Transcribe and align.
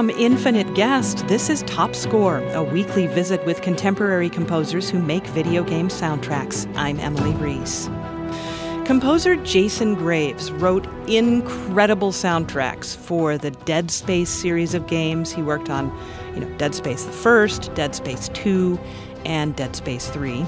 from 0.00 0.08
Infinite 0.08 0.72
Guest, 0.72 1.28
this 1.28 1.50
is 1.50 1.60
Top 1.64 1.94
Score, 1.94 2.38
a 2.54 2.62
weekly 2.62 3.06
visit 3.06 3.44
with 3.44 3.60
contemporary 3.60 4.30
composers 4.30 4.88
who 4.88 4.98
make 4.98 5.26
video 5.26 5.62
game 5.62 5.88
soundtracks. 5.88 6.66
I'm 6.74 6.98
Emily 7.00 7.32
Reese. 7.32 7.84
Composer 8.86 9.36
Jason 9.44 9.94
Graves 9.94 10.50
wrote 10.52 10.86
incredible 11.06 12.12
soundtracks 12.12 12.96
for 12.96 13.36
the 13.36 13.50
Dead 13.50 13.90
Space 13.90 14.30
series 14.30 14.72
of 14.72 14.86
games. 14.86 15.32
He 15.32 15.42
worked 15.42 15.68
on, 15.68 15.94
you 16.32 16.40
know, 16.40 16.48
Dead 16.56 16.74
Space 16.74 17.04
the 17.04 17.12
First, 17.12 17.74
Dead 17.74 17.94
Space 17.94 18.30
2, 18.30 18.80
and 19.26 19.54
Dead 19.54 19.76
Space 19.76 20.08
3. 20.08 20.46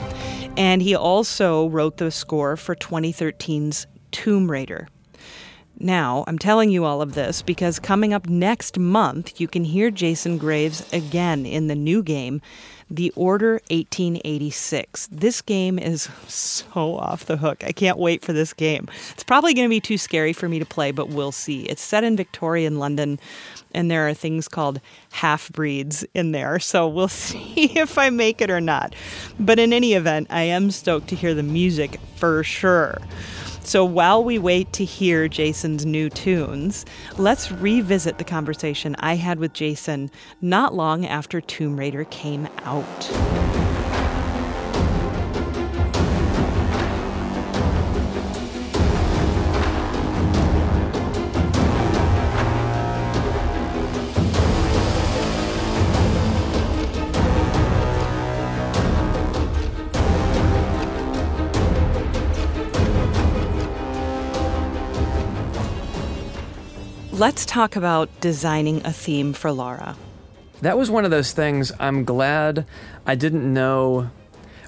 And 0.57 0.81
he 0.81 0.95
also 0.95 1.69
wrote 1.69 1.99
the 1.99 2.11
score 2.11 2.57
for 2.57 2.75
2013's 2.75 3.87
Tomb 4.13 4.51
Raider. 4.51 4.89
Now, 5.83 6.23
I'm 6.29 6.39
telling 6.39 6.71
you 6.71 6.85
all 6.85 7.03
of 7.03 7.15
this 7.15 7.43
because 7.43 7.81
coming 7.81 8.15
up 8.15 8.29
next 8.29 8.79
month, 8.79 9.41
you 9.41 9.49
can 9.49 9.65
hear 9.65 9.91
Jason 9.91 10.39
Graves 10.39 10.89
again 10.93 11.45
in 11.45 11.67
the 11.67 11.75
new 11.75 12.05
game, 12.05 12.41
The 12.89 13.13
Order 13.17 13.55
1886. 13.69 15.09
This 15.11 15.43
game 15.43 15.81
is 15.81 16.09
so 16.29 16.95
off 16.95 17.25
the 17.25 17.37
hook. 17.37 17.65
I 17.65 17.73
can't 17.73 17.99
wait 17.99 18.25
for 18.25 18.33
this 18.33 18.53
game. 18.53 18.89
It's 19.11 19.25
probably 19.25 19.55
going 19.55 19.67
to 19.67 19.71
be 19.71 19.81
too 19.81 19.99
scary 19.99 20.33
for 20.33 20.49
me 20.49 20.61
to 20.61 20.65
play, 20.65 20.93
but 20.93 21.09
we'll 21.09 21.33
see. 21.33 21.65
It's 21.65 21.83
set 21.83 22.05
in 22.05 22.17
Victorian 22.17 22.79
London, 22.79 23.19
and 23.73 23.91
there 23.91 24.09
are 24.09 24.15
things 24.15 24.47
called 24.47 24.81
half 25.11 25.51
breeds 25.51 26.05
in 26.15 26.31
there, 26.31 26.61
so 26.61 26.87
we'll 26.87 27.09
see 27.09 27.77
if 27.77 27.99
I 27.99 28.09
make 28.09 28.41
it 28.41 28.51
or 28.51 28.61
not. 28.61 28.95
But 29.41 29.59
in 29.59 29.73
any 29.73 29.95
event, 29.95 30.29
I 30.31 30.43
am 30.43 30.71
stoked 30.71 31.09
to 31.09 31.17
hear 31.17 31.35
the 31.35 31.43
music 31.43 31.99
for 32.15 32.45
sure. 32.45 32.99
So 33.65 33.85
while 33.85 34.25
we 34.25 34.39
wait 34.39 34.73
to 34.75 34.85
hear 34.85 35.29
Jason's 35.29 35.87
new 35.87 36.11
tunes, 36.11 36.85
let's 37.17 37.53
revisit 37.53 38.19
the 38.19 38.25
conversation 38.25 38.97
I 38.99 39.15
had 39.15 39.39
with 39.39 39.53
Jason 39.53 40.11
not 40.41 40.75
long 40.75 41.07
after 41.07 41.41
Tomb 41.41 41.79
Raider 41.79 42.05
came 42.05 42.49
out. 42.65 43.72
Let's 67.13 67.45
talk 67.45 67.77
about 67.77 68.09
designing 68.21 68.85
a 68.87 68.93
theme 68.93 69.35
for 69.35 69.53
Lara. 69.53 69.97
That 70.63 70.79
was 70.79 70.91
one 70.91 71.05
of 71.05 71.11
those 71.11 71.33
things 71.33 71.71
I'm 71.79 72.05
glad 72.05 72.65
I 73.05 73.15
didn't 73.17 73.53
know, 73.53 74.11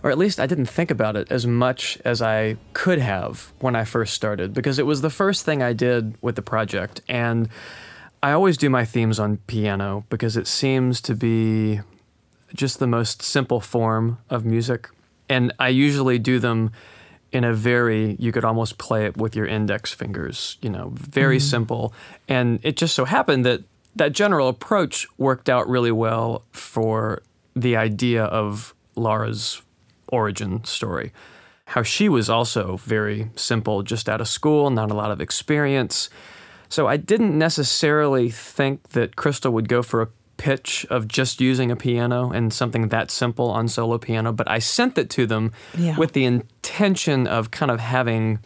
or 0.03 0.11
at 0.11 0.19
least 0.19 0.39
I 0.39 0.47
didn't 0.47 0.67
think 0.67 0.91
about 0.91 1.17
it 1.17 1.33
as 1.33 1.47
much 1.47 1.99
as 2.05 2.21
I 2.21 2.57
could 2.75 2.99
have 2.99 3.53
when 3.61 3.75
I 3.75 3.85
first 3.85 4.13
started, 4.13 4.53
because 4.53 4.79
it 4.79 4.87
was 4.87 5.01
the 5.01 5.11
first 5.11 5.45
thing 5.45 5.63
I 5.63 5.73
did 5.73 6.17
with 6.21 6.37
the 6.37 6.43
project. 6.43 7.01
And 7.09 7.49
I 8.23 8.33
always 8.33 8.59
do 8.59 8.69
my 8.69 8.85
themes 8.85 9.19
on 9.19 9.39
piano 9.47 10.05
because 10.11 10.37
it 10.37 10.47
seems 10.47 11.01
to 11.03 11.15
be 11.15 11.81
just 12.55 12.79
the 12.79 12.87
most 12.87 13.23
simple 13.23 13.61
form 13.61 14.19
of 14.29 14.45
music. 14.45 14.91
And 15.29 15.53
I 15.59 15.69
usually 15.69 16.19
do 16.19 16.39
them 16.39 16.73
in 17.35 17.45
a 17.45 17.53
very 17.53 18.17
you 18.19 18.33
could 18.33 18.45
almost 18.45 18.79
play 18.79 19.05
it 19.05 19.17
with 19.17 19.35
your 19.35 19.45
index 19.45 19.93
fingers 19.93 20.57
you 20.63 20.71
know 20.71 20.93
very 20.95 21.37
mm-hmm. 21.39 21.51
simple. 21.51 21.95
And 22.29 22.61
it 22.63 22.77
just 22.77 22.95
so 22.95 23.05
happened 23.05 23.45
that 23.45 23.63
that 23.97 24.13
general 24.13 24.49
approach 24.49 25.07
worked 25.19 25.49
out 25.49 25.69
really 25.69 25.93
well 25.93 26.45
for 26.53 27.23
the 27.55 27.77
idea 27.77 28.25
of 28.25 28.75
Lara's 28.97 29.63
origin 30.09 30.65
story. 30.65 31.13
How 31.67 31.83
she 31.83 32.09
was 32.09 32.31
also 32.31 32.77
very 32.79 33.31
simple 33.37 33.83
just 33.83 34.09
out 34.09 34.21
of 34.21 34.29
school 34.29 34.71
not 34.71 34.91
a 34.91 34.95
lot 34.95 35.11
of 35.11 35.21
experience. 35.21 36.09
So 36.69 36.87
I 36.87 36.97
didn't 36.97 37.37
necessarily 37.37 38.31
think 38.31 38.91
that 38.91 39.17
Crystal 39.17 39.53
would 39.53 39.69
go 39.69 39.83
for 39.83 40.03
a 40.03 40.09
pitch 40.37 40.87
of 40.91 41.09
just 41.09 41.41
using 41.41 41.71
a 41.71 41.77
piano 41.77 42.31
and 42.31 42.53
something 42.53 42.89
that 42.89 43.11
simple 43.11 43.51
on 43.51 43.69
solo 43.69 43.99
piano, 43.99 44.33
but 44.33 44.51
I 44.51 44.59
sent 44.59 44.99
it 44.99 45.11
to 45.11 45.27
them 45.27 45.53
yeah. 45.77 45.97
with 45.97 46.13
the 46.13 46.25
intention 46.25 47.27
of 47.27 47.51
kind 47.51 47.71
of 47.71 47.81
having 47.81 48.39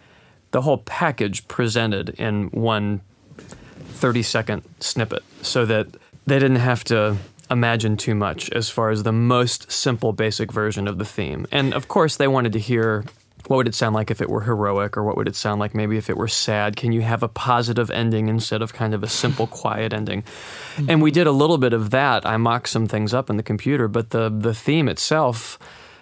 the 0.50 0.62
whole 0.62 0.78
package 0.78 1.47
presented 1.48 2.10
in 2.10 2.48
one 2.48 3.00
30 3.38 4.22
second 4.22 4.62
snippet 4.81 5.22
so 5.43 5.66
that 5.66 5.88
they 6.27 6.38
didn't 6.38 6.56
have 6.56 6.84
to 6.84 7.16
imagine 7.50 7.97
too 7.97 8.15
much 8.15 8.50
as 8.50 8.69
far 8.69 8.91
as 8.91 9.03
the 9.03 9.12
most 9.12 9.71
simple 9.72 10.12
basic 10.12 10.53
version 10.53 10.87
of 10.87 10.98
the 10.98 11.04
theme. 11.04 11.47
And 11.50 11.72
of 11.72 11.88
course, 11.88 12.16
they 12.16 12.28
wanted 12.28 12.53
to 12.53 12.59
hear 12.59 13.04
what 13.47 13.56
would 13.56 13.69
it 13.69 13.75
sound 13.75 13.94
like 13.94 14.10
if 14.10 14.21
it 14.21 14.28
were 14.28 14.43
heroic 14.43 14.97
or 14.97 15.04
what 15.04 15.16
would 15.16 15.28
it 15.28 15.37
sound 15.37 15.60
like 15.60 15.75
maybe 15.75 15.97
if 15.97 16.10
it 16.10 16.16
were 16.16 16.28
sad? 16.28 16.76
Can 16.76 16.93
you 16.93 17.03
have 17.03 17.22
a 17.22 17.28
positive 17.28 17.91
ending 17.91 18.28
instead 18.28 18.60
of 18.62 18.72
kind 18.72 18.94
of 18.94 19.03
a 19.03 19.09
simple 19.09 19.47
quiet 19.60 19.93
ending? 19.93 20.22
Mm-hmm. 20.22 20.91
and 20.91 21.03
we 21.03 21.10
did 21.10 21.26
a 21.26 21.32
little 21.32 21.59
bit 21.59 21.72
of 21.72 21.91
that. 21.91 22.27
I 22.27 22.37
mocked 22.37 22.69
some 22.69 22.87
things 22.87 23.15
up 23.15 23.31
in 23.31 23.37
the 23.37 23.43
computer 23.43 23.88
but 23.88 24.10
the 24.10 24.28
the 24.28 24.54
theme 24.54 24.88
itself 24.88 25.59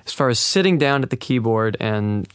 as 0.07 0.13
far 0.13 0.29
as 0.29 0.39
sitting 0.39 0.79
down 0.79 1.03
at 1.03 1.11
the 1.11 1.17
keyboard 1.17 1.77
and 1.81 2.29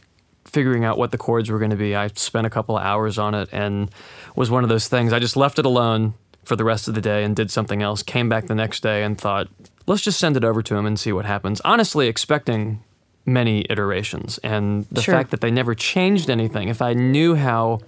figuring 0.44 0.84
out 0.84 0.98
what 0.98 1.10
the 1.10 1.18
chords 1.18 1.50
were 1.50 1.58
going 1.58 1.70
to 1.70 1.76
be 1.76 1.96
i 1.96 2.06
spent 2.08 2.46
a 2.46 2.50
couple 2.50 2.76
of 2.76 2.82
hours 2.84 3.16
on 3.16 3.34
it 3.34 3.48
and 3.52 3.90
was 4.36 4.50
one 4.50 4.62
of 4.62 4.68
those 4.68 4.88
things. 4.88 5.12
I 5.12 5.18
just 5.18 5.36
left 5.36 5.58
it 5.58 5.66
alone 5.66 6.14
for 6.44 6.56
the 6.56 6.64
rest 6.64 6.88
of 6.88 6.94
the 6.94 7.00
day 7.00 7.24
and 7.24 7.36
did 7.36 7.50
something 7.50 7.82
else 7.82 8.02
came 8.02 8.28
back 8.28 8.46
the 8.46 8.54
next 8.54 8.82
day 8.82 9.04
and 9.04 9.18
thought 9.18 9.48
let's 9.86 10.02
just 10.02 10.18
send 10.18 10.36
it 10.36 10.44
over 10.44 10.62
to 10.62 10.74
him 10.74 10.86
and 10.86 10.98
see 10.98 11.12
what 11.12 11.24
happens. 11.24 11.60
Honestly 11.64 12.08
expecting 12.08 12.82
many 13.24 13.64
iterations. 13.70 14.38
And 14.38 14.86
the 14.90 15.02
sure. 15.02 15.14
fact 15.14 15.30
that 15.30 15.40
they 15.40 15.50
never 15.50 15.74
changed 15.74 16.30
anything, 16.30 16.68
if 16.68 16.82
I 16.82 16.94
knew 16.94 17.34
how 17.34 17.80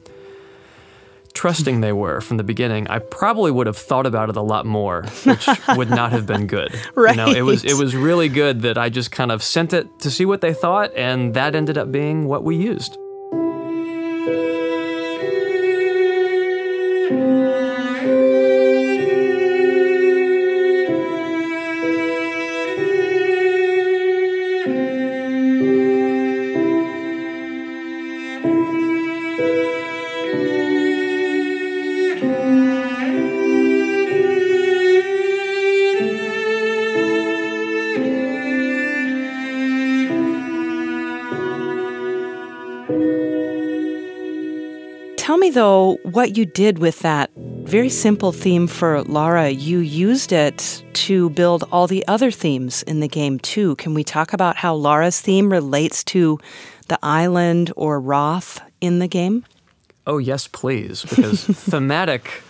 trusting 1.35 1.81
they 1.81 1.93
were 1.93 2.21
from 2.21 2.37
the 2.37 2.45
beginning, 2.45 2.87
I 2.89 3.01
probably 3.01 3.51
would 3.51 3.67
have 3.67 3.77
thought 3.77 4.07
about 4.07 4.31
it 4.31 4.37
a 4.37 4.43
lot 4.43 4.65
more, 4.65 5.03
which 5.25 5.49
would 5.77 5.91
not 5.91 6.13
have 6.13 6.27
been 6.27 6.47
good. 6.47 6.75
right. 6.95 7.17
You 7.17 7.17
know, 7.17 7.33
it 7.33 7.43
was 7.43 7.65
it 7.65 7.75
was 7.75 7.95
really 7.95 8.29
good 8.29 8.63
that 8.63 8.79
I 8.79 8.89
just 8.89 9.11
kind 9.11 9.33
of 9.33 9.43
sent 9.43 9.73
it 9.73 9.87
to 10.01 10.11
see 10.11 10.25
what 10.25 10.41
they 10.41 10.55
thought, 10.55 10.95
and 10.95 11.35
that 11.35 11.55
ended 11.55 11.77
up 11.77 11.91
being 11.91 12.27
what 12.27 12.45
we 12.45 12.57
used. 12.57 12.97
Though, 45.55 45.99
what 46.03 46.37
you 46.37 46.45
did 46.45 46.79
with 46.79 46.99
that 47.01 47.31
very 47.37 47.89
simple 47.89 48.33
theme 48.33 48.67
for 48.67 49.03
Lara, 49.05 49.49
you 49.51 49.79
used 49.79 50.33
it 50.33 50.85
to 50.93 51.31
build 51.31 51.65
all 51.73 51.87
the 51.87 52.07
other 52.07 52.31
themes 52.31 52.83
in 52.83 53.01
the 53.01 53.09
game, 53.09 53.39
too. 53.39 53.77
Can 53.77 53.95
we 53.95 54.05
talk 54.05 54.33
about 54.33 54.57
how 54.57 54.75
Lara's 54.75 55.21
theme 55.21 55.51
relates 55.51 56.05
to 56.05 56.39
the 56.89 56.99
island 57.03 57.73
or 57.77 58.01
Roth 58.01 58.61
in 58.81 58.99
the 58.99 59.09
game? 59.09 59.45
Oh, 60.07 60.19
yes, 60.19 60.47
please. 60.47 61.03
Because 61.03 61.45
thematic 61.47 62.43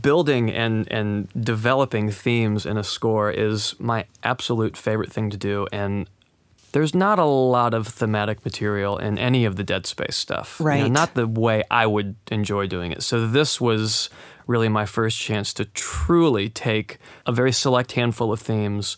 building 0.00 0.50
and, 0.50 0.90
and 0.92 1.28
developing 1.30 2.10
themes 2.10 2.64
in 2.64 2.76
a 2.76 2.84
score 2.84 3.30
is 3.30 3.74
my 3.80 4.04
absolute 4.22 4.76
favorite 4.76 5.12
thing 5.12 5.30
to 5.30 5.36
do. 5.36 5.66
And 5.72 6.08
there's 6.72 6.94
not 6.94 7.18
a 7.18 7.24
lot 7.24 7.74
of 7.74 7.86
thematic 7.86 8.44
material 8.44 8.98
in 8.98 9.18
any 9.18 9.44
of 9.44 9.56
the 9.56 9.62
Dead 9.62 9.86
Space 9.86 10.16
stuff. 10.16 10.60
Right. 10.60 10.78
You 10.78 10.82
know, 10.84 10.88
not 10.88 11.14
the 11.14 11.26
way 11.26 11.62
I 11.70 11.86
would 11.86 12.16
enjoy 12.30 12.66
doing 12.66 12.92
it. 12.92 13.02
So 13.02 13.26
this 13.26 13.60
was 13.60 14.10
really 14.46 14.68
my 14.68 14.86
first 14.86 15.18
chance 15.18 15.52
to 15.54 15.64
truly 15.66 16.48
take 16.48 16.98
a 17.26 17.32
very 17.32 17.52
select 17.52 17.92
handful 17.92 18.32
of 18.32 18.40
themes, 18.40 18.96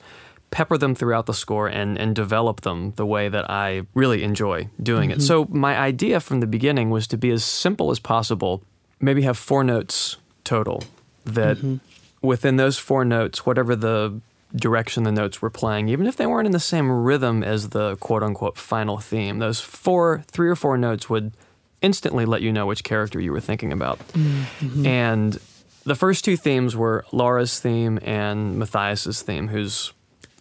pepper 0.50 0.79
them 0.79 0.94
throughout 0.94 1.26
the 1.26 1.35
score, 1.35 1.67
and, 1.67 1.99
and 1.99 2.15
develop 2.15 2.62
them 2.62 2.93
the 2.97 3.05
way 3.05 3.29
that 3.29 3.50
I 3.50 3.82
really 3.93 4.23
enjoy 4.23 4.69
doing 4.82 5.11
mm-hmm. 5.11 5.20
it. 5.20 5.23
So 5.23 5.47
my 5.50 5.77
idea 5.77 6.20
from 6.20 6.41
the 6.41 6.47
beginning 6.47 6.91
was 6.91 7.06
to 7.09 7.17
be 7.17 7.31
as 7.31 7.44
simple 7.44 7.91
as 7.91 7.99
possible, 7.99 8.62
maybe 9.00 9.23
have 9.23 9.37
four 9.37 9.65
notes 9.65 10.17
total 10.44 10.85
that 11.25 11.56
mm-hmm. 11.56 11.77
within 12.27 12.56
those 12.56 12.79
four 12.79 13.05
notes, 13.05 13.44
whatever 13.44 13.75
the 13.75 14.20
direction 14.55 15.03
the 15.03 15.12
notes 15.12 15.43
were 15.43 15.51
playing, 15.51 15.89
even 15.89 16.06
if 16.06 16.17
they 16.17 16.27
weren't 16.27 16.47
in 16.47 16.53
the 16.53 16.61
same 16.61 16.91
rhythm 16.91 17.43
as 17.43 17.71
the 17.71 17.97
quote 17.97 18.23
unquote 18.23 18.56
final 18.56 18.99
theme. 18.99 19.39
Those 19.39 19.61
four, 19.61 20.25
three 20.31 20.49
or 20.49 20.56
four 20.56 20.79
notes 20.79 21.11
would 21.11 21.33
instantly 21.83 22.25
let 22.25 22.41
you 22.41 22.53
know 22.53 22.67
which 22.67 22.85
character 22.85 23.21
you 23.21 23.33
were 23.33 23.41
thinking 23.41 23.73
about. 23.73 23.99
Mm-hmm. 24.09 24.87
And 24.87 25.41
the 25.85 25.95
first 25.95 26.25
two 26.25 26.37
themes 26.37 26.75
were 26.77 27.05
Lara's 27.12 27.61
theme 27.61 27.99
and 28.03 28.59
Mathias's 28.59 29.23
theme, 29.23 29.49
who's 29.49 29.93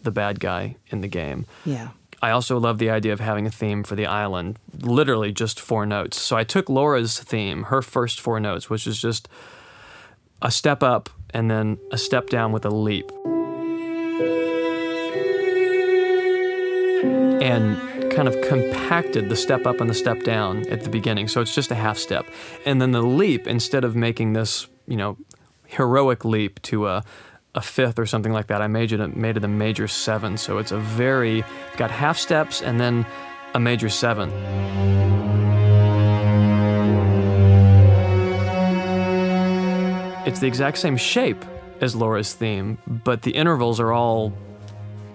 the 0.04 0.12
bad 0.12 0.40
guy 0.40 0.76
in 0.88 1.02
the 1.02 1.08
game. 1.08 1.46
Yeah. 1.66 1.90
I 2.22 2.32
also 2.32 2.58
love 2.58 2.78
the 2.78 2.90
idea 2.90 3.12
of 3.12 3.20
having 3.20 3.46
a 3.46 3.52
theme 3.52 3.84
for 3.84 3.96
the 3.96 4.06
island, 4.06 4.58
literally 4.80 5.34
just 5.34 5.60
four 5.60 5.86
notes. 5.86 6.22
So 6.22 6.38
I 6.38 6.46
took 6.46 6.70
Lara's 6.70 7.20
theme, 7.20 7.64
her 7.64 7.82
first 7.82 8.22
four 8.22 8.40
notes, 8.40 8.70
which 8.70 8.88
is 8.88 9.02
just 9.02 9.28
a 10.42 10.50
step 10.50 10.82
up 10.82 11.10
and 11.32 11.52
then 11.52 11.80
a 11.92 11.98
step 11.98 12.30
down 12.30 12.54
with 12.54 12.64
a 12.64 12.70
leap. 12.70 13.12
And 17.42 18.12
kind 18.12 18.28
of 18.28 18.40
compacted 18.42 19.30
the 19.30 19.36
step 19.36 19.66
up 19.66 19.82
and 19.82 19.90
the 19.90 19.94
step 19.94 20.24
down 20.24 20.68
at 20.70 20.84
the 20.84 20.90
beginning. 20.90 21.28
So 21.28 21.42
it's 21.42 21.54
just 21.54 21.72
a 21.72 21.76
half 21.76 21.98
step. 21.98 22.26
And 22.66 22.82
then 22.82 22.92
the 22.92 23.02
leap, 23.02 23.48
instead 23.48 23.84
of 23.84 23.96
making 23.96 24.34
this, 24.34 24.68
you 24.88 24.96
know, 24.96 25.18
heroic 25.66 26.24
leap 26.24 26.62
to 26.64 26.88
a 26.88 27.04
a 27.56 27.62
fifth 27.62 28.00
or 28.00 28.06
something 28.06 28.34
like 28.34 28.48
that. 28.48 28.62
I 28.62 28.68
made 28.68 28.92
it 28.92 29.16
made 29.16 29.38
it 29.38 29.44
a 29.44 29.48
major 29.48 29.88
seven, 29.88 30.38
so 30.38 30.58
it's 30.58 30.72
a 30.72 30.80
very 30.80 31.44
got 31.78 31.92
half 31.92 32.18
steps 32.18 32.62
and 32.62 32.80
then 32.80 33.06
a 33.54 33.60
major 33.60 33.90
seven. 33.90 34.32
It's 40.26 40.40
the 40.40 40.48
exact 40.48 40.78
same 40.78 40.98
shape 40.98 41.44
as 41.82 41.96
Lara's 41.96 42.34
theme, 42.34 42.78
but 42.88 43.24
the 43.24 43.32
intervals 43.32 43.80
are 43.80 43.92
all 43.92 44.34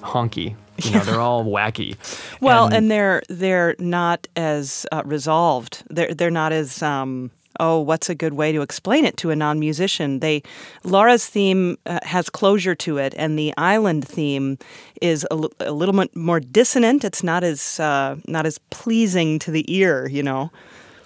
honky. 0.01 0.57
You 0.79 0.93
know, 0.93 1.01
they're 1.01 1.21
all 1.21 1.45
wacky. 1.45 1.97
Well, 2.41 2.67
and, 2.67 2.75
and, 2.75 2.91
they're 2.91 3.23
they're 3.29 3.75
not 3.81 4.29
as 4.37 4.87
uh, 4.93 5.03
resolved. 5.05 5.83
They're 5.91 6.15
they're 6.15 6.31
not 6.31 6.53
as 6.53 6.81
um, 6.85 7.33
oh, 7.59 7.81
what's 7.81 8.09
a 8.09 8.15
good 8.15 8.35
way 8.35 8.53
to 8.53 8.63
explain 8.63 9.05
it 9.05 9.17
to 9.19 9.31
a 9.31 9.37
non-musician? 9.37 10.21
They 10.21 10.43
Lara's 10.85 11.27
theme 11.27 11.79
uh, 11.87 11.99
has 12.05 12.31
closure 12.31 12.77
to 12.77 12.99
it, 12.99 13.15
and 13.17 13.37
the 13.37 13.53
island 13.57 14.07
theme 14.07 14.57
is 15.03 15.25
a, 15.25 15.35
l- 15.35 15.53
a 15.61 15.73
little 15.73 15.95
bit 15.95 16.15
more 16.15 16.39
dissonant. 16.39 17.05
It's 17.05 17.25
not 17.25 17.43
as 17.43 17.81
uh, 17.81 18.17
not 18.27 18.47
as 18.47 18.59
pleasing 18.71 19.39
to 19.41 19.51
the 19.51 19.65
ear, 19.75 20.09
you 20.09 20.23
know. 20.23 20.51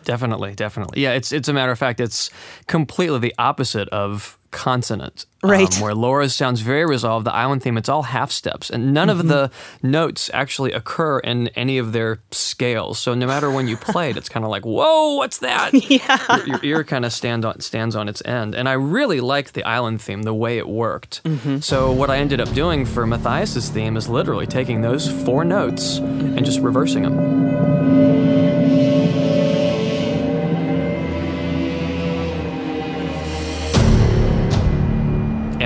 Definitely, 0.04 0.54
definitely. 0.54 1.02
Yeah, 1.02 1.12
it's 1.12 1.32
it's 1.32 1.48
a 1.48 1.52
matter 1.52 1.72
of 1.72 1.78
fact, 1.78 2.00
it's 2.00 2.30
completely 2.66 3.18
the 3.18 3.34
opposite 3.38 3.88
of 3.90 4.38
consonant. 4.52 5.26
Right. 5.42 5.74
Um, 5.76 5.82
where 5.82 5.94
Lara's 5.94 6.36
sounds 6.36 6.60
very 6.60 6.86
resolved, 6.86 7.26
the 7.26 7.32
island 7.32 7.64
theme, 7.64 7.76
it's 7.76 7.88
all 7.88 8.04
half 8.04 8.30
steps. 8.30 8.70
And 8.70 8.94
none 8.94 9.08
mm-hmm. 9.08 9.18
of 9.18 9.26
the 9.26 9.50
notes 9.82 10.30
actually 10.32 10.72
occur 10.72 11.18
in 11.18 11.48
any 11.48 11.78
of 11.78 11.92
their 11.92 12.20
scales. 12.30 13.00
So 13.00 13.14
no 13.14 13.26
matter 13.26 13.50
when 13.50 13.66
you 13.66 13.76
play 13.76 14.10
it, 14.10 14.16
it's 14.16 14.28
kind 14.28 14.44
of 14.44 14.50
like, 14.52 14.64
whoa, 14.64 15.16
what's 15.16 15.38
that? 15.38 15.72
Yeah. 15.92 16.36
Your, 16.36 16.46
your 16.46 16.60
ear 16.62 16.84
kind 16.84 17.04
of 17.04 17.12
stand 17.12 17.44
on, 17.44 17.60
stands 17.60 17.96
on 17.96 18.08
its 18.08 18.22
end. 18.24 18.54
And 18.54 18.68
I 18.68 18.74
really 18.74 19.20
liked 19.20 19.54
the 19.54 19.64
island 19.64 20.00
theme, 20.00 20.22
the 20.22 20.32
way 20.32 20.58
it 20.58 20.68
worked. 20.68 21.24
Mm-hmm. 21.24 21.58
So 21.58 21.90
what 21.90 22.08
I 22.08 22.18
ended 22.18 22.40
up 22.40 22.52
doing 22.52 22.86
for 22.86 23.06
Mathias's 23.06 23.68
theme 23.68 23.96
is 23.96 24.08
literally 24.08 24.46
taking 24.46 24.80
those 24.80 25.10
four 25.24 25.44
notes 25.44 25.98
and 25.98 26.44
just 26.44 26.60
reversing 26.60 27.02
them. 27.02 27.41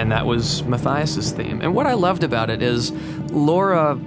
And 0.07 0.13
that 0.13 0.25
was 0.25 0.63
Mathias's 0.63 1.33
theme. 1.33 1.61
And 1.61 1.75
what 1.75 1.89
I 1.89 1.95
loved 1.95 2.23
about 2.23 2.49
it 2.49 2.63
is 2.63 2.93
Lara 3.33 3.99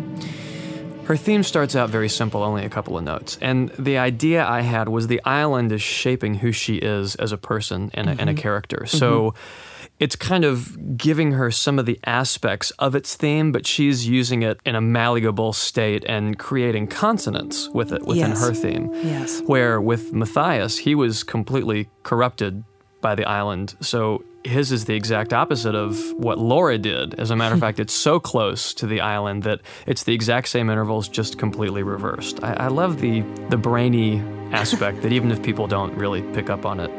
her 1.04 1.18
theme 1.18 1.44
starts 1.44 1.76
out 1.76 1.90
very 1.90 2.08
simple, 2.08 2.42
only 2.42 2.64
a 2.64 2.70
couple 2.70 2.98
of 2.98 3.04
notes. 3.04 3.38
And 3.42 3.68
the 3.72 3.98
idea 3.98 4.46
I 4.46 4.62
had 4.62 4.88
was 4.88 5.08
the 5.08 5.22
island 5.26 5.74
is 5.74 5.82
shaping 5.82 6.36
who 6.36 6.54
she 6.54 6.78
is 6.78 7.16
as 7.16 7.34
a 7.34 7.38
person 7.38 7.92
and 7.94 8.08
a, 8.08 8.12
mm-hmm. 8.12 8.22
and 8.22 8.30
a 8.30 8.34
mm-hmm. 8.34 8.42
character. 8.42 8.86
So 8.86 9.32
mm-hmm. 9.32 9.88
it's 10.00 10.16
kind 10.16 10.46
of 10.46 10.96
giving 10.96 11.34
her 11.34 11.52
some 11.52 11.80
of 11.80 11.86
the 11.86 12.00
aspects 12.06 12.72
of 12.80 12.96
its 12.96 13.16
theme, 13.18 13.52
but 13.52 13.68
she's 13.68 14.08
using 14.08 14.42
it 14.42 14.62
in 14.66 14.76
a 14.76 14.82
malleable 14.82 15.52
state 15.52 16.06
and 16.08 16.40
creating 16.40 16.88
consonance 16.88 17.68
with 17.74 17.92
it 17.92 18.04
within 18.04 18.30
yes. 18.30 18.40
her 18.40 18.54
theme. 18.54 18.90
Yes. 18.94 19.42
Where 19.42 19.82
with 19.82 20.14
Mathias, 20.14 20.78
he 20.78 20.96
was 20.96 21.26
completely 21.26 21.90
corrupted 22.04 22.64
by 23.02 23.16
the 23.16 23.26
island. 23.26 23.76
So 23.82 24.24
his 24.44 24.72
is 24.72 24.86
the 24.86 24.96
exact 24.96 25.34
opposite 25.34 25.76
of 25.76 26.14
what 26.14 26.38
Lara 26.38 26.78
did. 26.78 27.20
As 27.20 27.32
a 27.32 27.36
matter 27.36 27.56
of 27.56 27.60
fact, 27.68 27.80
it's 27.80 27.94
so 27.94 28.20
close 28.20 28.74
to 28.76 28.88
the 28.88 29.02
island 29.02 29.44
that 29.44 29.62
it's 29.86 30.04
the 30.04 30.14
exact 30.14 30.48
same 30.48 30.70
intervals, 30.70 31.08
just 31.08 31.38
completely 31.38 31.84
reversed. 31.84 32.44
I, 32.44 32.54
I 32.54 32.68
love 32.68 33.02
the 33.02 33.22
the 33.50 33.58
brainy 33.58 34.20
aspect 34.52 35.02
that 35.02 35.12
even 35.12 35.32
if 35.32 35.42
people 35.44 35.68
don't 35.68 35.94
really 35.96 36.22
pick 36.34 36.50
up 36.50 36.66
on 36.66 36.80
it, 36.80 36.92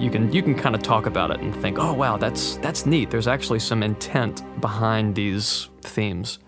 you 0.00 0.10
can 0.10 0.32
you 0.32 0.42
can 0.42 0.54
kind 0.54 0.74
of 0.74 0.82
talk 0.82 1.06
about 1.06 1.30
it 1.30 1.40
and 1.40 1.54
think, 1.56 1.78
oh 1.78 1.92
wow, 1.92 2.16
that's 2.16 2.56
that's 2.56 2.86
neat. 2.86 3.10
There's 3.10 3.28
actually 3.28 3.60
some 3.60 3.82
intent 3.82 4.42
behind 4.60 5.14
these 5.14 5.68
themes. 5.82 6.38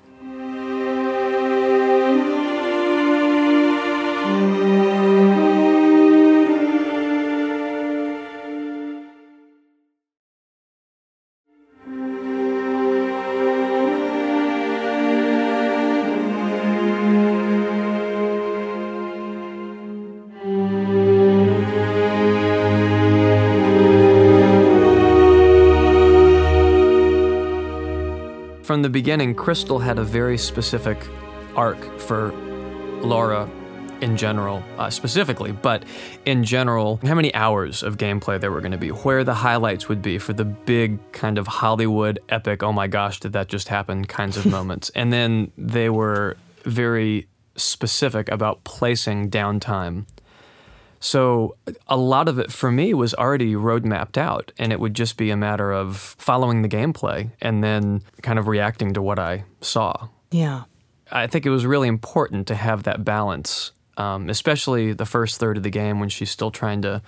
Beginning, 29.08 29.34
Crystal 29.34 29.78
had 29.78 29.98
a 29.98 30.04
very 30.04 30.36
specific 30.36 31.02
arc 31.56 31.98
for 31.98 32.30
Lara 33.00 33.48
in 34.02 34.18
general, 34.18 34.62
uh, 34.76 34.90
specifically, 34.90 35.50
but 35.50 35.82
in 36.26 36.44
general, 36.44 37.00
how 37.02 37.14
many 37.14 37.34
hours 37.34 37.82
of 37.82 37.96
gameplay 37.96 38.38
there 38.38 38.52
were 38.52 38.60
going 38.60 38.72
to 38.72 38.76
be, 38.76 38.90
where 38.90 39.24
the 39.24 39.32
highlights 39.32 39.88
would 39.88 40.02
be 40.02 40.18
for 40.18 40.34
the 40.34 40.44
big 40.44 40.98
kind 41.12 41.38
of 41.38 41.46
Hollywood 41.46 42.18
epic, 42.28 42.62
oh 42.62 42.70
my 42.70 42.86
gosh, 42.86 43.18
did 43.18 43.32
that 43.32 43.48
just 43.48 43.68
happen 43.68 44.04
kinds 44.04 44.36
of 44.36 44.44
moments. 44.58 44.90
And 44.94 45.10
then 45.10 45.52
they 45.56 45.88
were 45.88 46.36
very 46.64 47.28
specific 47.56 48.28
about 48.30 48.62
placing 48.64 49.30
downtime 49.30 50.04
so 51.00 51.56
a 51.86 51.96
lot 51.96 52.28
of 52.28 52.38
it 52.38 52.50
for 52.50 52.70
me 52.70 52.94
was 52.94 53.14
already 53.14 53.54
road 53.54 53.84
mapped 53.84 54.18
out, 54.18 54.52
and 54.58 54.72
it 54.72 54.80
would 54.80 54.94
just 54.94 55.16
be 55.16 55.30
a 55.30 55.36
matter 55.36 55.72
of 55.72 56.16
following 56.18 56.62
the 56.62 56.68
gameplay 56.68 57.30
and 57.40 57.62
then 57.62 58.02
kind 58.22 58.38
of 58.38 58.46
reacting 58.46 58.94
to 58.94 59.02
what 59.02 59.18
I 59.18 59.44
saw. 59.60 60.08
Yeah. 60.30 60.64
I 61.10 61.26
think 61.26 61.46
it 61.46 61.50
was 61.50 61.64
really 61.64 61.88
important 61.88 62.46
to 62.48 62.54
have 62.54 62.82
that 62.82 63.04
balance, 63.04 63.72
um, 63.96 64.28
especially 64.28 64.92
the 64.92 65.06
first 65.06 65.38
third 65.38 65.56
of 65.56 65.62
the 65.62 65.70
game 65.70 66.00
when 66.00 66.08
she's 66.08 66.30
still 66.30 66.50
trying 66.50 66.82
to 66.82 67.00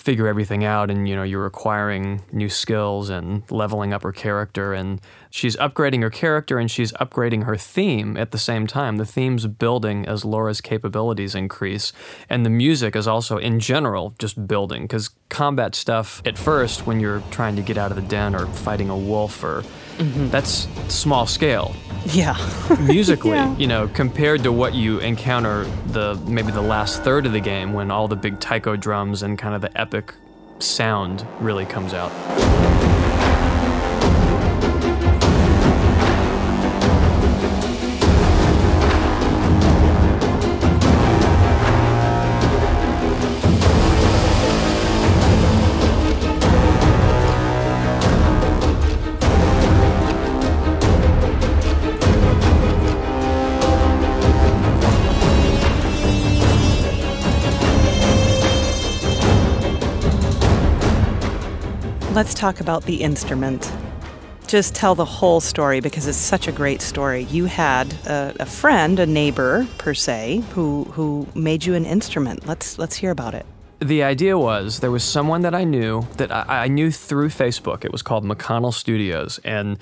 figure 0.00 0.26
everything 0.26 0.64
out 0.64 0.90
and 0.90 1.06
you 1.06 1.14
know 1.14 1.22
you're 1.22 1.44
acquiring 1.44 2.22
new 2.32 2.48
skills 2.48 3.10
and 3.10 3.42
leveling 3.50 3.92
up 3.92 4.02
her 4.02 4.12
character 4.12 4.72
and 4.72 4.98
she's 5.28 5.56
upgrading 5.56 6.00
her 6.00 6.08
character 6.08 6.58
and 6.58 6.70
she's 6.70 6.90
upgrading 6.92 7.44
her 7.44 7.54
theme 7.54 8.16
at 8.16 8.30
the 8.30 8.38
same 8.38 8.66
time 8.66 8.96
the 8.96 9.04
theme's 9.04 9.46
building 9.46 10.06
as 10.06 10.24
Lara's 10.24 10.62
capabilities 10.62 11.34
increase 11.34 11.92
and 12.30 12.46
the 12.46 12.50
music 12.50 12.96
is 12.96 13.06
also 13.06 13.36
in 13.36 13.60
general 13.60 14.14
just 14.18 14.48
building 14.48 14.88
cuz 14.88 15.10
combat 15.28 15.74
stuff 15.74 16.22
at 16.24 16.38
first 16.38 16.86
when 16.86 16.98
you're 16.98 17.22
trying 17.30 17.54
to 17.54 17.62
get 17.62 17.76
out 17.76 17.90
of 17.90 17.96
the 17.96 18.08
den 18.08 18.34
or 18.34 18.46
fighting 18.46 18.88
a 18.88 18.96
wolf 18.96 19.44
or 19.44 19.62
mm-hmm. 19.98 20.30
that's 20.30 20.66
small 20.88 21.26
scale 21.26 21.76
yeah. 22.06 22.36
Musically, 22.80 23.32
yeah. 23.32 23.56
you 23.56 23.66
know, 23.66 23.88
compared 23.88 24.42
to 24.42 24.52
what 24.52 24.74
you 24.74 24.98
encounter 25.00 25.64
the 25.86 26.14
maybe 26.26 26.52
the 26.52 26.62
last 26.62 27.02
third 27.02 27.26
of 27.26 27.32
the 27.32 27.40
game 27.40 27.72
when 27.72 27.90
all 27.90 28.08
the 28.08 28.16
big 28.16 28.40
taiko 28.40 28.76
drums 28.76 29.22
and 29.22 29.38
kind 29.38 29.54
of 29.54 29.60
the 29.60 29.80
epic 29.80 30.14
sound 30.58 31.26
really 31.40 31.66
comes 31.66 31.94
out. 31.94 32.69
Let's 62.20 62.34
talk 62.34 62.60
about 62.60 62.84
the 62.84 62.96
instrument. 62.96 63.72
Just 64.46 64.74
tell 64.74 64.94
the 64.94 65.06
whole 65.06 65.40
story 65.40 65.80
because 65.80 66.06
it's 66.06 66.18
such 66.18 66.48
a 66.48 66.52
great 66.52 66.82
story. 66.82 67.22
You 67.22 67.46
had 67.46 67.94
a, 68.04 68.36
a 68.40 68.44
friend, 68.44 68.98
a 68.98 69.06
neighbor 69.06 69.66
per 69.78 69.94
se, 69.94 70.44
who 70.50 70.84
who 70.92 71.26
made 71.34 71.64
you 71.64 71.74
an 71.74 71.86
instrument. 71.86 72.46
Let's 72.46 72.78
let's 72.78 72.96
hear 72.96 73.10
about 73.10 73.32
it. 73.32 73.46
the 73.78 74.02
idea 74.02 74.36
was 74.36 74.80
there 74.80 74.90
was 74.90 75.02
someone 75.02 75.40
that 75.40 75.54
I 75.54 75.64
knew 75.64 76.06
that 76.18 76.30
I, 76.30 76.64
I 76.64 76.68
knew 76.68 76.90
through 76.90 77.30
Facebook. 77.30 77.86
It 77.86 77.90
was 77.90 78.02
called 78.02 78.22
McConnell 78.22 78.74
Studios, 78.74 79.40
and 79.42 79.78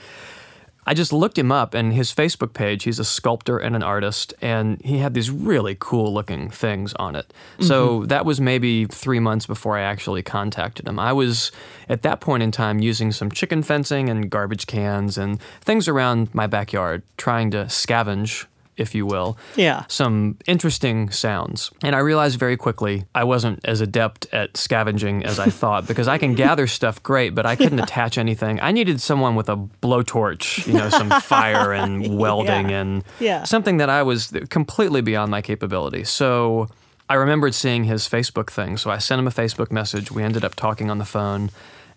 I 0.88 0.94
just 0.94 1.12
looked 1.12 1.36
him 1.36 1.52
up 1.52 1.74
and 1.74 1.92
his 1.92 2.14
Facebook 2.14 2.54
page, 2.54 2.84
he's 2.84 2.98
a 2.98 3.04
sculptor 3.04 3.58
and 3.58 3.76
an 3.76 3.82
artist, 3.82 4.32
and 4.40 4.80
he 4.82 4.96
had 4.96 5.12
these 5.12 5.30
really 5.30 5.76
cool 5.78 6.14
looking 6.14 6.48
things 6.48 6.94
on 6.94 7.14
it. 7.14 7.30
So 7.60 7.98
mm-hmm. 7.98 8.06
that 8.06 8.24
was 8.24 8.40
maybe 8.40 8.86
three 8.86 9.20
months 9.20 9.44
before 9.44 9.76
I 9.76 9.82
actually 9.82 10.22
contacted 10.22 10.88
him. 10.88 10.98
I 10.98 11.12
was 11.12 11.52
at 11.90 12.00
that 12.04 12.20
point 12.20 12.42
in 12.42 12.50
time 12.50 12.78
using 12.78 13.12
some 13.12 13.30
chicken 13.30 13.62
fencing 13.62 14.08
and 14.08 14.30
garbage 14.30 14.66
cans 14.66 15.18
and 15.18 15.42
things 15.60 15.88
around 15.88 16.34
my 16.34 16.46
backyard, 16.46 17.02
trying 17.18 17.50
to 17.50 17.64
scavenge 17.66 18.46
if 18.78 18.94
you 18.94 19.04
will, 19.04 19.36
yeah. 19.56 19.84
some 19.88 20.38
interesting 20.46 21.10
sounds. 21.10 21.70
And 21.82 21.94
I 21.94 21.98
realized 21.98 22.38
very 22.38 22.56
quickly 22.56 23.04
I 23.14 23.24
wasn't 23.24 23.60
as 23.64 23.80
adept 23.80 24.26
at 24.32 24.56
scavenging 24.56 25.24
as 25.24 25.38
I 25.38 25.50
thought 25.50 25.86
because 25.86 26.08
I 26.08 26.18
can 26.18 26.34
gather 26.46 26.66
stuff 26.66 27.02
great, 27.02 27.34
but 27.34 27.46
I 27.46 27.56
couldn't 27.56 27.78
yeah. 27.78 27.84
attach 27.84 28.18
anything. 28.18 28.60
I 28.60 28.72
needed 28.72 29.00
someone 29.00 29.34
with 29.34 29.48
a 29.48 29.56
blowtorch, 29.56 30.66
you 30.66 30.74
know, 30.74 30.88
some 30.88 31.10
fire 31.22 31.72
and 31.72 32.18
welding 32.18 32.70
yeah. 32.70 32.80
and 32.80 33.04
yeah. 33.20 33.44
something 33.44 33.78
that 33.78 33.90
I 33.90 34.02
was 34.02 34.32
completely 34.48 35.00
beyond 35.00 35.30
my 35.30 35.42
capability. 35.42 36.04
So 36.04 36.68
I 37.08 37.14
remembered 37.14 37.54
seeing 37.54 37.84
his 37.84 38.08
Facebook 38.08 38.50
thing. 38.50 38.76
So 38.76 38.90
I 38.90 38.98
sent 38.98 39.18
him 39.18 39.26
a 39.26 39.30
Facebook 39.30 39.72
message. 39.72 40.10
We 40.10 40.22
ended 40.22 40.44
up 40.44 40.54
talking 40.54 40.90
on 40.90 40.98
the 40.98 41.04
phone 41.04 41.50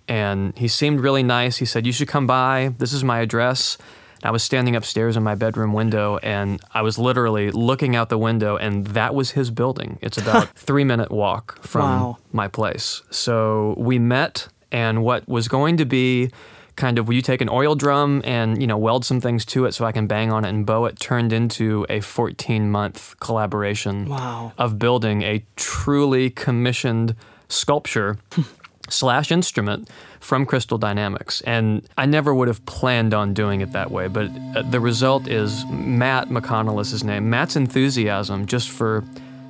and 0.07 0.57
he 0.57 0.67
seemed 0.67 0.99
really 0.99 1.23
nice. 1.23 1.57
He 1.57 1.65
said, 1.65 1.85
You 1.85 1.93
should 1.93 2.07
come 2.07 2.27
by. 2.27 2.73
This 2.77 2.93
is 2.93 3.03
my 3.03 3.19
address. 3.19 3.77
I 4.23 4.31
was 4.31 4.43
standing 4.43 4.75
upstairs 4.75 5.17
in 5.17 5.23
my 5.23 5.35
bedroom 5.35 5.73
window 5.73 6.17
and 6.17 6.61
I 6.73 6.81
was 6.81 6.97
literally 6.99 7.51
looking 7.51 7.95
out 7.95 8.09
the 8.09 8.17
window 8.17 8.55
and 8.55 8.87
that 8.87 9.15
was 9.15 9.31
his 9.31 9.49
building. 9.51 9.97
It's 10.01 10.17
about 10.17 10.49
three 10.55 10.83
minute 10.83 11.11
walk 11.11 11.61
from 11.63 11.81
wow. 11.81 12.17
my 12.31 12.47
place. 12.47 13.01
So 13.09 13.75
we 13.77 13.99
met 13.99 14.47
and 14.71 15.03
what 15.03 15.27
was 15.27 15.47
going 15.47 15.77
to 15.77 15.85
be 15.85 16.31
kind 16.75 16.97
of 16.97 17.07
will 17.07 17.15
you 17.15 17.21
take 17.21 17.41
an 17.41 17.49
oil 17.49 17.75
drum 17.75 18.21
and 18.23 18.61
you 18.61 18.67
know 18.67 18.77
weld 18.77 19.03
some 19.03 19.19
things 19.19 19.43
to 19.45 19.65
it 19.65 19.73
so 19.73 19.85
I 19.85 19.91
can 19.91 20.07
bang 20.07 20.31
on 20.31 20.45
it 20.45 20.49
and 20.49 20.65
bow 20.65 20.85
it 20.85 20.99
turned 20.99 21.33
into 21.33 21.85
a 21.89 21.99
14 21.99 22.71
month 22.71 23.19
collaboration 23.19 24.07
wow. 24.07 24.53
of 24.57 24.79
building 24.79 25.21
a 25.21 25.43
truly 25.57 26.29
commissioned 26.29 27.15
sculpture 27.49 28.17
slash 28.91 29.31
instrument 29.31 29.89
from 30.19 30.45
Crystal 30.45 30.77
Dynamics. 30.77 31.41
And 31.41 31.87
I 31.97 32.05
never 32.05 32.33
would 32.33 32.47
have 32.47 32.65
planned 32.65 33.13
on 33.13 33.33
doing 33.33 33.61
it 33.61 33.71
that 33.71 33.91
way, 33.91 34.07
but 34.07 34.29
uh, 34.55 34.61
the 34.63 34.79
result 34.79 35.27
is 35.27 35.65
Matt 35.65 36.29
McConnell 36.29 36.79
is 36.81 36.91
his 36.91 37.03
name. 37.03 37.29
Matt's 37.29 37.55
enthusiasm 37.55 38.45
just 38.45 38.69
for 38.69 39.03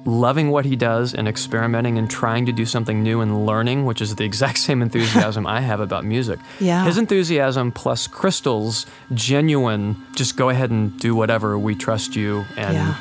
loving 0.05 0.49
what 0.49 0.65
he 0.65 0.75
does 0.75 1.13
and 1.13 1.27
experimenting 1.27 1.97
and 1.97 2.09
trying 2.09 2.45
to 2.45 2.51
do 2.51 2.65
something 2.65 3.03
new 3.03 3.21
and 3.21 3.45
learning, 3.45 3.85
which 3.85 4.01
is 4.01 4.15
the 4.15 4.23
exact 4.31 4.57
same 4.57 4.81
enthusiasm 4.81 5.45
I 5.45 5.61
have 5.61 5.79
about 5.79 6.05
music. 6.05 6.39
Yeah. 6.59 6.85
His 6.85 6.97
enthusiasm 6.97 7.71
plus 7.71 8.07
Crystal's 8.07 8.85
genuine, 9.13 9.95
just 10.15 10.37
go 10.37 10.49
ahead 10.49 10.71
and 10.71 10.97
do 10.99 11.15
whatever, 11.15 11.57
we 11.57 11.75
trust 11.75 12.15
you 12.15 12.45
and 12.57 12.73
yeah. 12.73 12.95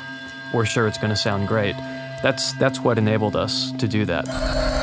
we're 0.53 0.65
sure 0.65 0.87
it's 0.87 0.97
going 0.97 1.09
to 1.09 1.15
sound 1.15 1.47
great. 1.47 1.75
That's 2.21 2.53
that's 2.53 2.79
what 2.79 2.99
enabled 2.99 3.35
us 3.35 3.71
to 3.79 3.87
do 3.87 4.05
that. 4.05 4.80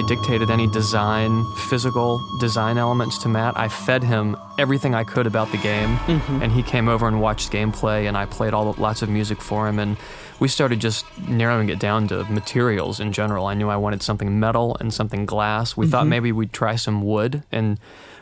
Really 0.00 0.16
dictated 0.16 0.50
any 0.50 0.66
design, 0.66 1.44
physical 1.68 2.20
design 2.38 2.78
elements 2.78 3.18
to 3.18 3.28
Matt. 3.28 3.56
I 3.58 3.68
fed 3.68 4.02
him 4.02 4.36
everything 4.58 4.94
I 4.94 5.04
could 5.04 5.26
about 5.26 5.50
the 5.50 5.58
game, 5.58 5.96
mm-hmm. 5.96 6.42
and 6.42 6.52
he 6.52 6.62
came 6.62 6.88
over 6.88 7.06
and 7.06 7.20
watched 7.20 7.52
gameplay, 7.52 8.06
and 8.08 8.16
I 8.16 8.26
played 8.26 8.54
all 8.54 8.74
lots 8.78 9.02
of 9.02 9.08
music 9.08 9.40
for 9.42 9.68
him, 9.68 9.78
and 9.78 9.96
we 10.38 10.48
started 10.48 10.80
just 10.80 11.04
narrowing 11.28 11.68
it 11.68 11.78
down 11.78 12.08
to 12.08 12.24
materials 12.24 13.00
in 13.00 13.12
general. 13.12 13.46
I 13.46 13.54
knew 13.54 13.68
I 13.68 13.76
wanted 13.76 14.02
something 14.02 14.40
metal 14.40 14.76
and 14.80 14.92
something 14.92 15.26
glass. 15.26 15.76
We 15.76 15.84
mm-hmm. 15.84 15.90
thought 15.90 16.06
maybe 16.06 16.32
we'd 16.32 16.52
try 16.52 16.76
some 16.76 17.02
wood, 17.02 17.42
and 17.52 17.78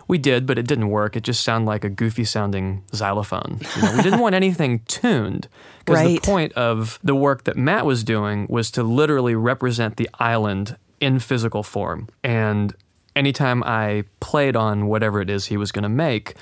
we 0.08 0.18
did, 0.18 0.46
but 0.46 0.58
it 0.58 0.66
didn't 0.66 0.88
work. 0.88 1.16
It 1.16 1.22
just 1.22 1.44
sounded 1.44 1.66
like 1.66 1.84
a 1.84 1.90
goofy 1.90 2.24
sounding 2.24 2.82
xylophone. 2.94 3.60
You 3.76 3.82
know, 3.82 3.96
we 3.96 4.02
didn't 4.02 4.20
want 4.20 4.34
anything 4.34 4.80
tuned 4.88 5.48
because 5.80 6.02
right. 6.02 6.20
the 6.20 6.26
point 6.26 6.52
of 6.54 6.98
the 7.04 7.14
work 7.14 7.44
that 7.44 7.56
Matt 7.56 7.86
was 7.86 8.02
doing 8.02 8.46
was 8.48 8.70
to 8.72 8.82
literally 8.82 9.34
represent 9.34 9.96
the 9.96 10.08
island 10.18 10.76
in 11.00 11.18
physical 11.18 11.62
form. 11.62 12.08
And 12.22 12.74
anytime 13.16 13.62
I 13.64 14.04
played 14.20 14.56
on 14.56 14.86
whatever 14.86 15.20
it 15.20 15.30
is 15.30 15.46
he 15.46 15.56
was 15.56 15.72
going 15.72 15.82
to 15.82 15.88
make, 15.88 16.34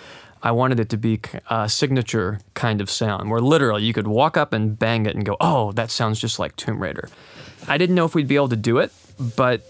I 0.42 0.52
wanted 0.52 0.78
it 0.78 0.88
to 0.90 0.96
be 0.96 1.20
a 1.50 1.68
signature 1.68 2.40
kind 2.54 2.80
of 2.80 2.90
sound 2.90 3.30
where 3.30 3.40
literally 3.40 3.84
you 3.84 3.92
could 3.92 4.06
walk 4.06 4.36
up 4.36 4.52
and 4.52 4.78
bang 4.78 5.06
it 5.06 5.14
and 5.14 5.24
go, 5.24 5.36
oh, 5.40 5.72
that 5.72 5.90
sounds 5.90 6.20
just 6.20 6.38
like 6.38 6.54
Tomb 6.56 6.80
Raider. 6.80 7.08
I 7.66 7.78
didn't 7.78 7.96
know 7.96 8.04
if 8.04 8.14
we'd 8.14 8.28
be 8.28 8.36
able 8.36 8.50
to 8.50 8.56
do 8.56 8.78
it, 8.78 8.92
but 9.36 9.62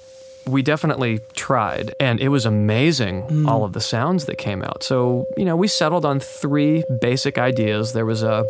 we 0.47 0.63
definitely 0.63 1.19
tried 1.35 1.93
and 1.99 2.21
it 2.21 2.29
was 2.29 2.47
amazing 2.47 3.23
mm. 3.23 3.49
all 3.49 3.65
of 3.65 3.73
the 3.73 3.81
sounds 3.81 4.27
that 4.27 4.39
came 4.39 4.63
out. 4.63 4.83
So, 4.83 5.27
you 5.37 5.45
know, 5.45 5.57
we 5.57 5.67
settled 5.67 6.05
on 6.05 6.21
three 6.21 6.85
basic 7.01 7.37
ideas. 7.39 7.93
There 7.93 8.07
was 8.07 8.23
a 8.23 8.47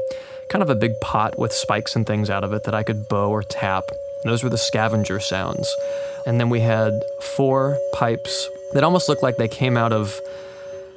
kind 0.51 0.63
of 0.63 0.71
a 0.71 0.75
big 0.75 0.93
pot 1.01 1.39
with 1.39 1.53
spikes 1.53 1.97
and 1.97 2.07
things 2.07 2.29
out 2.29 2.45
of 2.45 2.53
it 2.53 2.65
that 2.65 2.75
I 2.75 2.83
could 2.83 3.09
bow 3.09 3.31
or 3.31 3.43
tap. 3.43 3.85
Those 4.27 4.43
were 4.43 4.51
the 4.51 4.59
scavenger 4.59 5.21
sounds. 5.21 5.69
And 6.27 6.41
then 6.41 6.51
we 6.51 6.61
had 6.61 6.93
four 7.37 7.79
pipes 7.95 8.49
that 8.75 8.85
almost 8.85 9.09
looked 9.09 9.23
like 9.23 9.37
they 9.37 9.49
came 9.49 9.77
out 9.77 9.93
of 9.93 10.21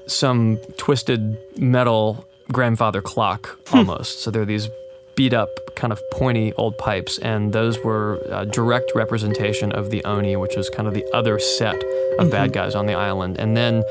some 0.08 0.58
twisted 0.78 1.38
metal 1.58 2.26
grandfather 2.52 3.02
clock 3.02 3.58
hmm. 3.68 3.78
almost. 3.78 4.20
so 4.20 4.32
they're 4.32 4.46
these 4.46 4.70
beat 5.16 5.34
up, 5.34 5.50
kind 5.76 5.92
of 5.92 6.02
pointy 6.12 6.54
old 6.54 6.78
pipes, 6.78 7.18
and 7.20 7.52
those 7.52 7.78
were 7.84 8.22
a 8.32 8.46
direct 8.46 8.90
representation 8.96 9.70
of 9.74 9.90
the 9.92 10.02
Oni, 10.06 10.38
which 10.38 10.56
was 10.56 10.70
kind 10.70 10.88
of 10.88 10.94
the 10.94 11.06
other 11.14 11.38
set 11.40 11.76
of 11.76 11.82
mm-hmm. 11.82 12.30
bad 12.30 12.54
guys 12.54 12.74
on 12.74 12.86
the 12.86 12.94
island. 12.94 13.38
And 13.38 13.58
then 13.58 13.84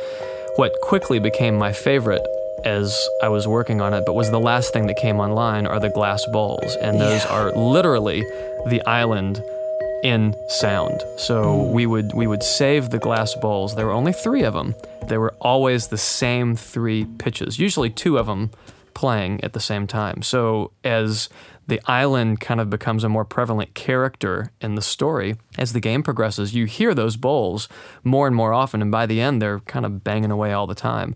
what 0.57 0.73
quickly 0.81 1.19
became 1.21 1.59
my 1.59 1.71
favorite 1.73 2.23
as 2.65 3.09
I 3.23 3.29
was 3.29 3.47
working 3.47 3.81
on 3.81 3.95
it, 3.95 4.05
but 4.07 4.15
was 4.15 4.31
the 4.31 4.41
last 4.41 4.73
thing 4.73 4.87
that 4.87 4.97
came 4.97 5.21
online 5.21 5.67
are 5.67 5.81
the 5.81 5.91
glass 5.91 6.25
bowls. 6.33 6.77
And 6.81 7.01
those 7.01 7.25
yeah. 7.25 7.31
are 7.31 7.53
literally 7.53 8.23
the 8.67 8.83
island 8.87 9.43
in 10.03 10.35
sound. 10.49 11.03
So 11.17 11.43
mm. 11.43 11.73
we 11.73 11.87
would 11.87 12.13
we 12.15 12.27
would 12.27 12.43
save 12.43 12.91
the 12.91 12.99
glass 12.99 13.35
bowls. 13.37 13.75
There 13.75 13.87
were 13.87 13.93
only 13.93 14.13
3 14.13 14.43
of 14.45 14.55
them. 14.55 14.75
They 15.07 15.19
were 15.19 15.35
always 15.41 15.89
the 15.89 15.99
same 15.99 16.55
3 16.55 17.05
pitches, 17.19 17.59
usually 17.59 17.91
two 17.91 18.19
of 18.19 18.27
them 18.27 18.51
playing 18.95 19.43
at 19.45 19.53
the 19.53 19.61
same 19.61 19.87
time. 19.87 20.23
So 20.23 20.73
as 20.85 21.29
the 21.69 21.81
island 21.85 22.41
kind 22.41 22.61
of 22.61 22.71
becomes 22.71 23.05
a 23.05 23.09
more 23.09 23.27
prevalent 23.27 23.75
character 23.75 24.51
in 24.61 24.75
the 24.75 24.83
story. 24.83 25.37
As 25.59 25.75
the 25.75 25.81
game 25.81 26.03
progresses, 26.03 26.55
you 26.55 26.65
hear 26.65 26.95
those 26.95 27.17
bowls 27.17 27.69
more 28.03 28.27
and 28.27 28.35
more 28.35 28.55
often, 28.55 28.81
and 28.81 28.91
by 28.91 29.05
the 29.05 29.21
end, 29.21 29.41
they're 29.41 29.61
kind 29.61 29.85
of 29.85 30.03
banging 30.03 30.31
away 30.31 30.53
all 30.53 30.67
the 30.67 30.75
time. 30.75 31.15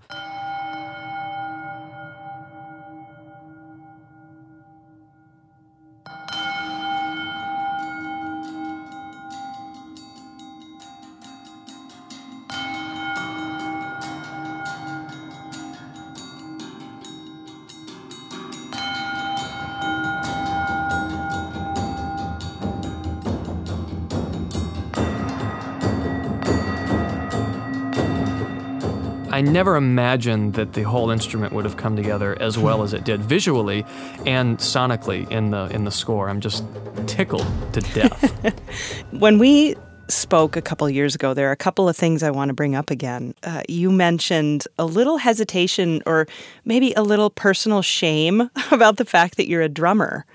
Never 29.43 29.77
imagined 29.77 30.55
that 30.55 30.73
the 30.73 30.83
whole 30.83 31.11
instrument 31.11 31.53
would 31.53 31.65
have 31.65 31.77
come 31.77 31.97
together 31.97 32.37
as 32.41 32.59
well 32.59 32.83
as 32.83 32.93
it 32.93 33.05
did 33.05 33.21
visually 33.21 33.85
and 34.27 34.59
sonically 34.59 35.31
in 35.31 35.51
the 35.51 35.67
in 35.67 35.85
the 35.85 35.91
score. 35.91 36.29
I'm 36.29 36.41
just 36.41 36.65
tickled 37.07 37.47
to 37.73 37.81
death. 37.81 39.05
when 39.11 39.39
we 39.39 39.77
spoke 40.09 40.57
a 40.57 40.63
couple 40.63 40.89
years 40.91 41.15
ago, 41.15 41.35
there 41.35 41.49
are 41.49 41.53
a 41.53 41.57
couple 41.57 41.89
of 41.89 41.97
things 41.97 42.23
I 42.23 42.31
want 42.31 42.49
to 42.51 42.55
bring 42.55 42.75
up 42.75 42.91
again. 42.91 43.35
Uh, 43.43 43.63
you 43.69 43.91
mentioned 43.91 44.67
a 44.79 44.85
little 44.85 45.17
hesitation 45.17 46.03
or 46.07 46.27
maybe 46.65 46.93
a 46.95 47.03
little 47.03 47.31
personal 47.31 47.83
shame 47.83 48.51
about 48.71 48.97
the 48.97 49.05
fact 49.05 49.37
that 49.37 49.49
you're 49.49 49.63
a 49.63 49.69
drummer. 49.69 50.27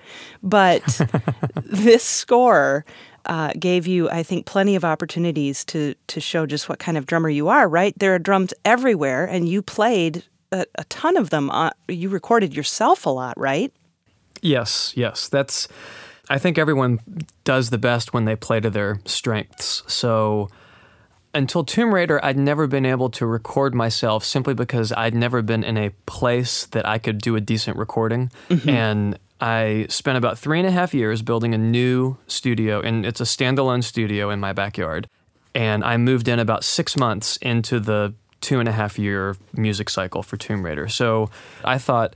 But 0.42 1.02
this 1.64 2.04
score 2.04 2.86
uh, 3.28 3.52
gave 3.60 3.86
you, 3.88 4.10
I 4.10 4.24
think, 4.24 4.46
plenty 4.46 4.76
of 4.76 4.84
opportunities 4.84 5.64
to 5.66 5.96
to 6.08 6.20
show 6.20 6.46
just 6.46 6.68
what 6.70 6.80
kind 6.80 6.98
of 6.98 7.06
drummer 7.06 7.30
you 7.30 7.50
are. 7.50 7.68
Right? 7.70 7.94
There 7.98 8.16
are 8.16 8.20
drums 8.20 8.54
everywhere, 8.66 9.26
and 9.26 9.48
you 9.48 9.62
played 9.62 10.24
a, 10.52 10.66
a 10.76 10.84
ton 10.86 11.18
of 11.18 11.30
them. 11.30 11.52
Uh, 11.52 11.72
you 11.88 12.10
recorded 12.10 12.56
yourself 12.56 13.06
a 13.06 13.10
lot, 13.10 13.38
right? 13.40 13.72
Yes, 14.42 14.94
yes. 14.96 15.30
That's. 15.30 15.68
I 16.30 16.38
think 16.40 16.58
everyone 16.58 17.00
does 17.46 17.70
the 17.70 17.78
best 17.78 18.14
when 18.14 18.26
they 18.26 18.36
play 18.36 18.60
to 18.60 18.70
their 18.70 19.00
strengths. 19.06 19.84
So 19.88 20.50
until 21.34 21.64
Tomb 21.64 21.94
Raider, 21.94 22.24
I'd 22.24 22.38
never 22.38 22.68
been 22.68 22.86
able 22.86 23.10
to 23.12 23.26
record 23.26 23.76
myself 23.76 24.26
simply 24.26 24.54
because 24.54 24.92
I'd 24.92 25.14
never 25.14 25.42
been 25.42 25.64
in 25.64 25.78
a 25.78 25.92
place 26.06 26.66
that 26.68 26.86
I 26.86 26.98
could 26.98 27.20
do 27.20 27.36
a 27.36 27.42
decent 27.42 27.78
recording. 27.78 28.32
Mm-hmm. 28.50 28.70
And 28.70 29.20
I 29.40 29.86
spent 29.90 30.18
about 30.18 30.38
three 30.38 30.60
and 30.60 30.68
a 30.68 30.72
half 30.72 30.94
years 30.94 31.22
building 31.22 31.54
a 31.54 31.58
new 31.58 32.18
studio, 32.28 32.82
and 32.82 33.06
it's 33.06 33.22
a 33.22 33.26
standalone 33.26 33.84
studio 33.84 34.30
in 34.30 34.40
my 34.40 34.54
backyard. 34.54 35.08
And 35.54 35.84
I 35.84 35.98
moved 35.98 36.28
in 36.28 36.40
about 36.40 36.64
six 36.64 36.98
months 36.98 37.38
into 37.38 37.80
the 37.80 38.14
two 38.42 38.60
and 38.60 38.70
a 38.70 38.72
half 38.72 39.00
year 39.00 39.36
music 39.54 39.90
cycle 39.90 40.24
for 40.24 40.38
Tomb 40.38 40.64
Raider. 40.64 40.88
So 40.88 41.30
I 41.64 41.78
thought, 41.78 42.16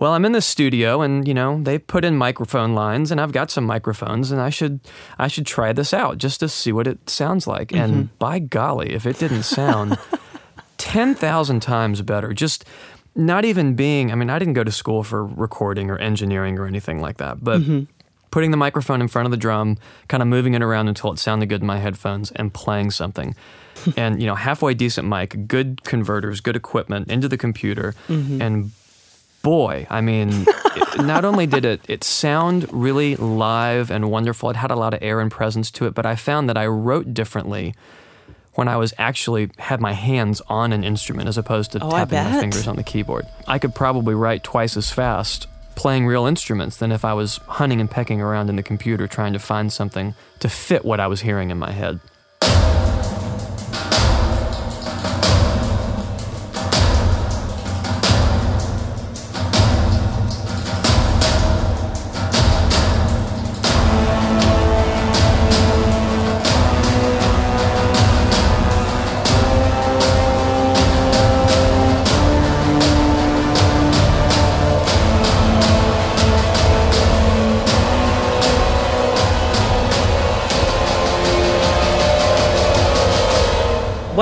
well, 0.00 0.12
I'm 0.12 0.24
in 0.24 0.32
the 0.32 0.42
studio 0.42 1.00
and, 1.00 1.26
you 1.26 1.34
know, 1.34 1.62
they 1.62 1.78
put 1.78 2.04
in 2.04 2.16
microphone 2.16 2.74
lines 2.74 3.10
and 3.10 3.20
I've 3.20 3.32
got 3.32 3.50
some 3.50 3.64
microphones 3.64 4.30
and 4.30 4.40
I 4.40 4.50
should 4.50 4.80
I 5.18 5.28
should 5.28 5.46
try 5.46 5.72
this 5.72 5.94
out 5.94 6.18
just 6.18 6.40
to 6.40 6.48
see 6.48 6.72
what 6.72 6.86
it 6.86 7.08
sounds 7.08 7.46
like. 7.46 7.68
Mm-hmm. 7.68 7.82
And 7.82 8.18
by 8.18 8.38
golly, 8.38 8.92
if 8.92 9.06
it 9.06 9.18
didn't 9.18 9.44
sound 9.44 9.98
10,000 10.78 11.60
times 11.60 12.02
better, 12.02 12.32
just 12.32 12.64
not 13.14 13.44
even 13.44 13.74
being, 13.74 14.10
I 14.10 14.14
mean, 14.14 14.30
I 14.30 14.38
didn't 14.38 14.54
go 14.54 14.64
to 14.64 14.72
school 14.72 15.02
for 15.04 15.24
recording 15.24 15.90
or 15.90 15.98
engineering 15.98 16.58
or 16.58 16.66
anything 16.66 17.00
like 17.00 17.18
that, 17.18 17.42
but 17.42 17.60
mm-hmm. 17.60 17.84
putting 18.30 18.50
the 18.50 18.56
microphone 18.56 19.00
in 19.00 19.08
front 19.08 19.26
of 19.26 19.30
the 19.30 19.36
drum, 19.36 19.78
kind 20.08 20.22
of 20.22 20.28
moving 20.28 20.54
it 20.54 20.62
around 20.62 20.88
until 20.88 21.12
it 21.12 21.18
sounded 21.18 21.48
good 21.48 21.60
in 21.60 21.66
my 21.66 21.78
headphones 21.78 22.32
and 22.32 22.52
playing 22.52 22.90
something. 22.90 23.34
and, 23.96 24.20
you 24.20 24.26
know, 24.26 24.34
halfway 24.34 24.74
decent 24.74 25.08
mic, 25.08 25.46
good 25.46 25.82
converters, 25.84 26.40
good 26.40 26.56
equipment 26.56 27.10
into 27.10 27.28
the 27.28 27.36
computer 27.36 27.94
mm-hmm. 28.08 28.40
and 28.40 28.70
boy, 29.42 29.86
I 29.90 30.00
mean, 30.00 30.46
it, 30.48 31.04
not 31.04 31.24
only 31.24 31.46
did 31.46 31.64
it 31.64 31.82
it 31.86 32.02
sound 32.02 32.66
really 32.72 33.14
live 33.16 33.90
and 33.90 34.10
wonderful, 34.10 34.50
it 34.50 34.56
had 34.56 34.72
a 34.72 34.76
lot 34.76 34.94
of 34.94 35.02
air 35.02 35.20
and 35.20 35.30
presence 35.30 35.70
to 35.72 35.86
it, 35.86 35.94
but 35.94 36.06
I 36.06 36.16
found 36.16 36.48
that 36.48 36.56
I 36.56 36.66
wrote 36.66 37.14
differently 37.14 37.74
when 38.54 38.68
I 38.68 38.76
was 38.76 38.94
actually 38.98 39.50
had 39.58 39.80
my 39.80 39.92
hands 39.92 40.40
on 40.48 40.72
an 40.72 40.84
instrument 40.84 41.28
as 41.28 41.38
opposed 41.38 41.72
to 41.72 41.82
oh, 41.82 41.90
tapping 41.90 42.18
my 42.18 42.40
fingers 42.40 42.66
on 42.66 42.76
the 42.76 42.82
keyboard. 42.82 43.26
I 43.46 43.58
could 43.58 43.74
probably 43.74 44.14
write 44.14 44.42
twice 44.42 44.76
as 44.76 44.90
fast 44.90 45.46
playing 45.74 46.06
real 46.06 46.26
instruments 46.26 46.76
than 46.76 46.92
if 46.92 47.04
I 47.04 47.14
was 47.14 47.38
hunting 47.48 47.80
and 47.80 47.90
pecking 47.90 48.20
around 48.20 48.48
in 48.48 48.56
the 48.56 48.62
computer 48.62 49.06
trying 49.06 49.32
to 49.32 49.38
find 49.38 49.72
something 49.72 50.14
to 50.40 50.48
fit 50.48 50.84
what 50.84 51.00
I 51.00 51.06
was 51.06 51.22
hearing 51.22 51.50
in 51.50 51.58
my 51.58 51.72
head. 51.72 52.00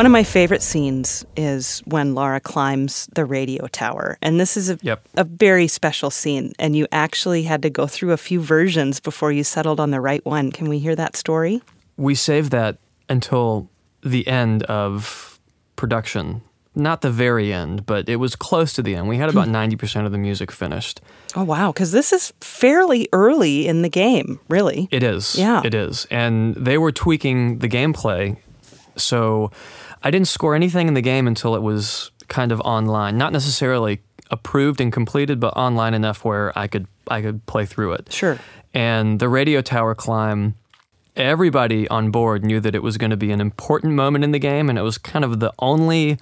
One 0.02 0.06
of 0.06 0.10
my 0.10 0.24
favorite 0.24 0.62
scenes 0.62 1.24
is 1.36 1.78
when 1.84 2.16
Lara 2.16 2.40
climbs 2.40 3.08
the 3.14 3.24
radio 3.24 3.68
tower. 3.68 4.18
And 4.20 4.40
this 4.40 4.56
is 4.56 4.68
a, 4.68 4.76
yep. 4.82 5.08
a 5.14 5.22
very 5.22 5.68
special 5.68 6.10
scene. 6.10 6.54
And 6.58 6.74
you 6.74 6.88
actually 6.90 7.44
had 7.44 7.62
to 7.62 7.70
go 7.70 7.86
through 7.86 8.10
a 8.10 8.16
few 8.16 8.40
versions 8.40 8.98
before 8.98 9.30
you 9.30 9.44
settled 9.44 9.78
on 9.78 9.92
the 9.92 10.00
right 10.00 10.26
one. 10.26 10.50
Can 10.50 10.68
we 10.68 10.80
hear 10.80 10.96
that 10.96 11.14
story? 11.14 11.62
We 11.96 12.16
saved 12.16 12.50
that 12.50 12.78
until 13.08 13.70
the 14.02 14.26
end 14.26 14.64
of 14.64 15.38
production. 15.76 16.42
Not 16.74 17.02
the 17.02 17.10
very 17.12 17.52
end, 17.52 17.86
but 17.86 18.08
it 18.08 18.16
was 18.16 18.34
close 18.34 18.72
to 18.72 18.82
the 18.82 18.96
end. 18.96 19.06
We 19.06 19.18
had 19.18 19.28
about 19.28 19.46
90% 19.46 20.00
hmm. 20.00 20.06
of 20.06 20.10
the 20.10 20.18
music 20.18 20.50
finished. 20.50 21.00
Oh, 21.36 21.44
wow. 21.44 21.70
Because 21.70 21.92
this 21.92 22.12
is 22.12 22.32
fairly 22.40 23.08
early 23.12 23.68
in 23.68 23.82
the 23.82 23.88
game, 23.88 24.40
really. 24.48 24.88
It 24.90 25.04
is. 25.04 25.36
Yeah. 25.36 25.62
It 25.64 25.74
is. 25.74 26.08
And 26.10 26.56
they 26.56 26.76
were 26.76 26.90
tweaking 26.90 27.60
the 27.60 27.68
gameplay. 27.68 28.36
So 28.96 29.52
I 30.02 30.10
didn't 30.10 30.28
score 30.28 30.54
anything 30.54 30.88
in 30.88 30.94
the 30.94 31.02
game 31.02 31.26
until 31.26 31.54
it 31.54 31.62
was 31.62 32.10
kind 32.28 32.52
of 32.52 32.60
online. 32.60 33.16
Not 33.16 33.32
necessarily 33.32 34.00
approved 34.30 34.80
and 34.80 34.92
completed, 34.92 35.38
but 35.38 35.56
online 35.56 35.94
enough 35.94 36.24
where 36.24 36.56
I 36.58 36.66
could 36.66 36.86
I 37.08 37.20
could 37.20 37.44
play 37.46 37.66
through 37.66 37.92
it. 37.92 38.12
Sure. 38.12 38.38
And 38.74 39.20
the 39.20 39.28
radio 39.28 39.60
tower 39.60 39.94
climb, 39.94 40.54
everybody 41.14 41.86
on 41.88 42.10
board 42.10 42.44
knew 42.44 42.58
that 42.60 42.74
it 42.74 42.82
was 42.82 42.96
going 42.96 43.10
to 43.10 43.16
be 43.16 43.30
an 43.30 43.40
important 43.40 43.92
moment 43.92 44.24
in 44.24 44.32
the 44.32 44.38
game, 44.38 44.68
and 44.68 44.78
it 44.78 44.82
was 44.82 44.98
kind 44.98 45.24
of 45.24 45.40
the 45.40 45.52
only 45.58 46.18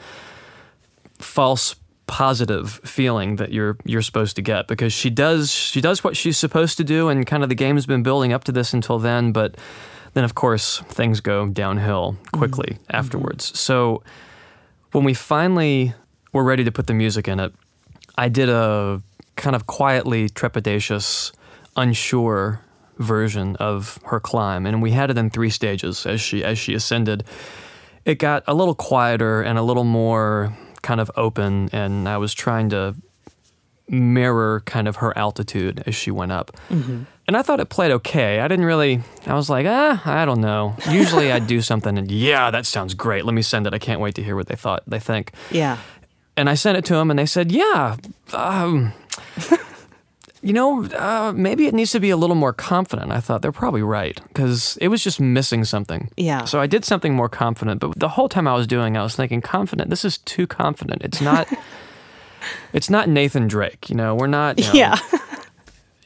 false 1.19 1.77
positive 2.07 2.81
feeling 2.85 3.37
that 3.37 3.53
you're 3.53 3.77
you're 3.85 4.03
supposed 4.03 4.35
to 4.35 4.43
get 4.43 4.67
because 4.67 4.93
she 4.93 5.11
does 5.11 5.53
she 5.53 5.81
does 5.81 6.03
what 6.03 6.17
she's 6.17 6.37
supposed 6.37 6.77
to 6.77 6.85
do, 6.85 7.09
and 7.09 7.27
kind 7.27 7.43
of 7.43 7.49
the 7.49 7.55
game's 7.55 7.87
been 7.87 8.03
building 8.03 8.33
up 8.33 8.45
to 8.45 8.53
this 8.53 8.75
until 8.75 8.99
then, 8.99 9.31
but 9.31 9.57
then, 10.15 10.25
of 10.25 10.35
course, 10.35 10.81
things 10.89 11.21
go 11.21 11.49
downhill 11.49 12.17
quickly 12.33 12.75
mm-hmm. 12.75 12.97
afterwards. 12.97 13.47
Mm-hmm. 13.47 13.57
So, 13.57 14.03
when 14.93 15.05
we 15.05 15.15
finally 15.15 15.95
were 16.33 16.45
ready 16.45 16.65
to 16.65 16.73
put 16.73 16.87
the 16.87 16.95
music 16.95 17.29
in 17.29 17.39
it, 17.39 17.53
I 18.19 18.29
did 18.29 18.49
a 18.49 19.03
kind 19.37 19.55
of 19.55 19.67
quietly 19.67 20.29
trepidatious, 20.29 21.33
unsure 21.77 22.61
version 22.99 23.57
of 23.57 23.99
her 24.05 24.21
climb, 24.21 24.67
and 24.67 24.83
we 24.83 24.91
had 24.91 25.11
it 25.11 25.17
in 25.19 25.31
three 25.31 25.51
stages 25.51 26.07
as 26.07 26.21
she 26.21 26.45
as 26.45 26.59
she 26.59 26.75
ascended. 26.75 27.25
It 28.05 28.17
got 28.17 28.45
a 28.47 28.55
little 28.55 28.75
quieter 28.75 29.43
and 29.43 29.59
a 29.59 29.63
little 29.63 29.85
more 29.85 30.57
kind 30.83 31.01
of 31.01 31.11
open, 31.17 31.71
and 31.73 32.09
I 32.09 32.19
was 32.19 32.35
trying 32.35 32.71
to 32.71 32.95
mirror 33.89 34.61
kind 34.67 34.87
of 34.87 34.97
her 34.97 35.17
altitude 35.19 35.83
as 35.87 35.95
she 35.95 36.11
went 36.11 36.33
up. 36.33 36.53
Mm-hmm. 36.69 37.03
And 37.31 37.37
I 37.37 37.43
thought 37.43 37.61
it 37.61 37.69
played 37.69 37.93
okay. 37.93 38.41
I 38.41 38.49
didn't 38.49 38.65
really, 38.65 39.03
I 39.25 39.35
was 39.35 39.49
like, 39.49 39.65
ah, 39.65 40.03
I 40.05 40.25
don't 40.25 40.41
know. 40.41 40.75
Usually 40.91 41.31
I'd 41.31 41.47
do 41.47 41.61
something 41.61 41.97
and, 41.97 42.11
yeah, 42.11 42.51
that 42.51 42.67
sounds 42.67 42.93
great. 42.93 43.25
Let 43.25 43.35
me 43.35 43.43
send 43.43 43.69
it. 43.69 43.73
I 43.73 43.79
can't 43.79 44.01
wait 44.01 44.17
to 44.17 44.23
hear 44.25 44.35
what 44.35 44.49
they 44.49 44.57
thought, 44.57 44.83
they 44.85 44.99
think. 44.99 45.31
Yeah. 45.53 45.79
And 46.37 46.51
I 46.51 46.55
sent 46.55 46.77
it 46.77 46.85
to 46.87 46.95
them 46.95 47.09
and 47.09 47.17
they 47.21 47.27
said, 47.27 47.53
yeah, 47.53 47.99
um, 48.33 48.93
you 50.43 50.53
know, 50.53 50.85
uh, 50.87 51.33
maybe 51.33 51.69
it 51.69 51.73
needs 51.73 51.93
to 51.93 52.01
be 52.01 52.11
a 52.11 52.17
little 52.17 52.35
more 52.35 52.53
confident. 52.53 53.13
I 53.13 53.21
thought 53.21 53.43
they're 53.43 53.53
probably 53.53 53.83
right 53.83 54.21
because 54.27 54.77
it 54.79 54.89
was 54.89 55.05
just 55.05 55.21
missing 55.21 55.65
something. 55.65 56.11
Yeah. 56.17 56.47
So 56.47 56.61
I 56.61 56.67
did 56.67 56.85
something 56.85 57.15
more 57.15 57.29
confident. 57.29 57.81
But 57.81 57.97
the 57.97 58.09
whole 58.09 58.29
time 58.29 58.49
I 58.49 58.55
was 58.55 58.67
doing, 58.67 58.97
I 58.97 59.05
was 59.05 59.15
thinking, 59.15 59.41
confident. 59.41 59.89
This 59.89 60.05
is 60.05 60.19
too 60.19 60.49
confident. 60.49 61.03
It's 61.03 61.21
not. 61.21 61.47
it's 62.73 62.91
not 62.91 63.09
Nathan 63.09 63.47
Drake. 63.47 63.89
You 63.89 63.95
know, 63.95 64.17
we're 64.17 64.27
not. 64.27 64.59
You 64.59 64.65
know, 64.65 64.73
yeah. 64.75 64.99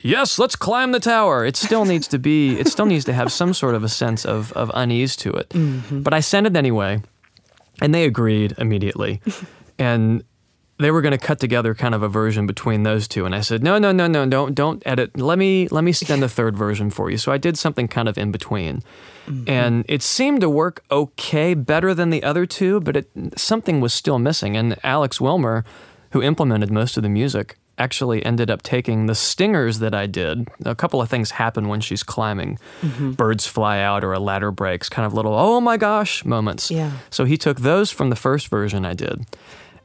Yes, 0.04 0.38
let's 0.38 0.54
climb 0.54 0.92
the 0.92 1.00
tower. 1.00 1.44
It 1.44 1.56
still 1.56 1.84
needs 1.84 2.06
to 2.08 2.18
be. 2.18 2.56
It 2.58 2.68
still 2.68 2.86
needs 2.86 3.04
to 3.06 3.12
have 3.12 3.32
some 3.32 3.52
sort 3.52 3.74
of 3.74 3.82
a 3.82 3.88
sense 3.88 4.24
of 4.24 4.52
of 4.52 4.70
unease 4.74 5.16
to 5.16 5.32
it. 5.32 5.48
Mm-hmm. 5.48 6.02
But 6.02 6.14
I 6.14 6.20
sent 6.20 6.46
it 6.46 6.54
anyway, 6.54 7.02
and 7.80 7.92
they 7.92 8.04
agreed 8.04 8.54
immediately, 8.58 9.20
and. 9.78 10.22
They 10.76 10.90
were 10.90 11.02
going 11.02 11.12
to 11.12 11.18
cut 11.18 11.38
together 11.38 11.72
kind 11.72 11.94
of 11.94 12.02
a 12.02 12.08
version 12.08 12.48
between 12.48 12.82
those 12.82 13.06
two, 13.06 13.24
and 13.24 13.32
I 13.32 13.42
said, 13.42 13.62
"No, 13.62 13.78
no, 13.78 13.92
no, 13.92 14.08
no, 14.08 14.26
don't, 14.26 14.56
don't 14.56 14.82
edit. 14.84 15.16
Let 15.16 15.38
me, 15.38 15.68
let 15.68 15.84
me 15.84 15.92
send 15.92 16.20
the 16.20 16.28
third 16.28 16.56
version 16.56 16.90
for 16.90 17.12
you." 17.12 17.16
So 17.16 17.30
I 17.30 17.38
did 17.38 17.56
something 17.56 17.86
kind 17.86 18.08
of 18.08 18.18
in 18.18 18.32
between, 18.32 18.82
mm-hmm. 19.24 19.48
and 19.48 19.84
it 19.88 20.02
seemed 20.02 20.40
to 20.40 20.50
work 20.50 20.82
okay, 20.90 21.54
better 21.54 21.94
than 21.94 22.10
the 22.10 22.24
other 22.24 22.44
two, 22.44 22.80
but 22.80 22.96
it, 22.96 23.08
something 23.36 23.80
was 23.80 23.94
still 23.94 24.18
missing. 24.18 24.56
And 24.56 24.76
Alex 24.82 25.20
Wilmer, 25.20 25.64
who 26.10 26.20
implemented 26.20 26.72
most 26.72 26.96
of 26.96 27.04
the 27.04 27.08
music, 27.08 27.56
actually 27.78 28.24
ended 28.24 28.50
up 28.50 28.62
taking 28.62 29.06
the 29.06 29.14
stingers 29.14 29.80
that 29.80 29.94
I 29.94 30.06
did. 30.06 30.48
A 30.64 30.74
couple 30.74 31.00
of 31.02 31.08
things 31.08 31.32
happen 31.32 31.68
when 31.68 31.80
she's 31.80 32.02
climbing. 32.02 32.58
Mm-hmm. 32.82 33.12
Birds 33.12 33.46
fly 33.46 33.80
out 33.80 34.04
or 34.04 34.12
a 34.12 34.20
ladder 34.20 34.50
breaks, 34.50 34.88
kind 34.88 35.06
of 35.06 35.14
little, 35.14 35.34
oh 35.34 35.60
my 35.60 35.76
gosh 35.76 36.24
moments. 36.24 36.70
Yeah. 36.70 36.92
So 37.10 37.24
he 37.24 37.36
took 37.36 37.60
those 37.60 37.90
from 37.90 38.10
the 38.10 38.16
first 38.16 38.48
version 38.48 38.84
I 38.84 38.94
did. 38.94 39.26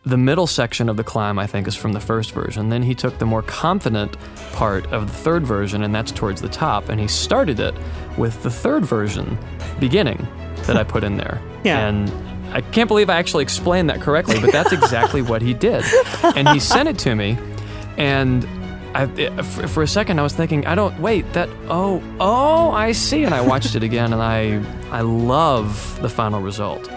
The 0.05 0.17
middle 0.17 0.47
section 0.47 0.87
of 0.87 0.95
the 0.95 1.03
climb, 1.03 1.37
I 1.37 1.45
think, 1.45 1.67
is 1.67 1.75
from 1.75 1.91
the 1.91 1.99
first 1.99 2.31
version. 2.31 2.69
Then 2.69 2.83
he 2.83 2.95
took 2.95 3.19
the 3.19 3.25
more 3.25 3.41
confident 3.41 4.15
part 4.53 4.85
of 4.93 5.07
the 5.07 5.13
third 5.13 5.45
version, 5.45 5.83
and 5.83 5.93
that's 5.93 6.11
towards 6.11 6.41
the 6.41 6.47
top, 6.47 6.87
and 6.87 7.01
he 7.01 7.07
started 7.07 7.59
it 7.59 7.75
with 8.17 8.41
the 8.41 8.49
third 8.49 8.85
version 8.85 9.37
beginning 9.79 10.25
that 10.67 10.77
I 10.77 10.83
put 10.83 11.03
in 11.03 11.17
there. 11.17 11.41
Yeah. 11.65 11.89
And 11.89 12.09
I 12.53 12.61
can't 12.61 12.87
believe 12.87 13.09
I 13.09 13.17
actually 13.17 13.43
explained 13.43 13.89
that 13.89 13.99
correctly, 13.99 14.39
but 14.39 14.53
that's 14.53 14.71
exactly 14.71 15.21
what 15.21 15.41
he 15.41 15.53
did. 15.53 15.83
And 16.23 16.47
he 16.47 16.59
sent 16.61 16.87
it 16.87 16.97
to 16.99 17.13
me, 17.15 17.37
and 17.99 18.47
I, 18.95 19.05
for 19.43 19.83
a 19.83 19.87
second, 19.87 20.19
I 20.19 20.23
was 20.23 20.33
thinking, 20.33 20.65
I 20.65 20.73
don't 20.73 20.99
wait. 20.99 21.31
That 21.33 21.49
oh 21.69 22.01
oh, 22.19 22.71
I 22.71 22.93
see. 22.93 23.23
And 23.23 23.35
I 23.35 23.41
watched 23.41 23.75
it 23.75 23.83
again, 23.83 24.13
and 24.13 24.21
I 24.23 24.63
I 24.89 25.01
love 25.01 25.99
the 26.01 26.09
final 26.09 26.41
result. 26.41 26.89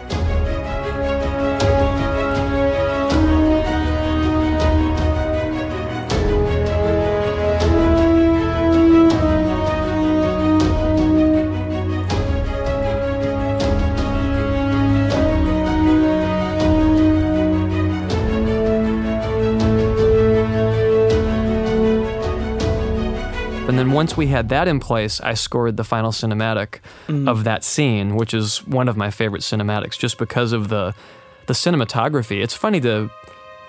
Then 23.83 23.91
once 23.91 24.17
we 24.17 24.29
had 24.29 24.49
that 24.51 24.69
in 24.69 24.79
place, 24.79 25.21
I 25.21 25.35
scored 25.35 25.77
the 25.77 25.83
final 25.83 26.13
cinematic 26.13 26.79
mm. 27.09 27.29
of 27.29 27.43
that 27.43 27.65
scene, 27.65 28.15
which 28.15 28.33
is 28.33 28.65
one 28.65 28.87
of 28.87 28.97
my 28.97 29.11
favorite 29.11 29.43
cinematics 29.43 29.99
just 29.99 30.19
because 30.19 30.53
of 30.53 30.69
the 30.69 30.95
the 31.47 31.53
cinematography. 31.53 32.41
It's 32.41 32.55
funny 32.55 32.81
to 32.83 33.11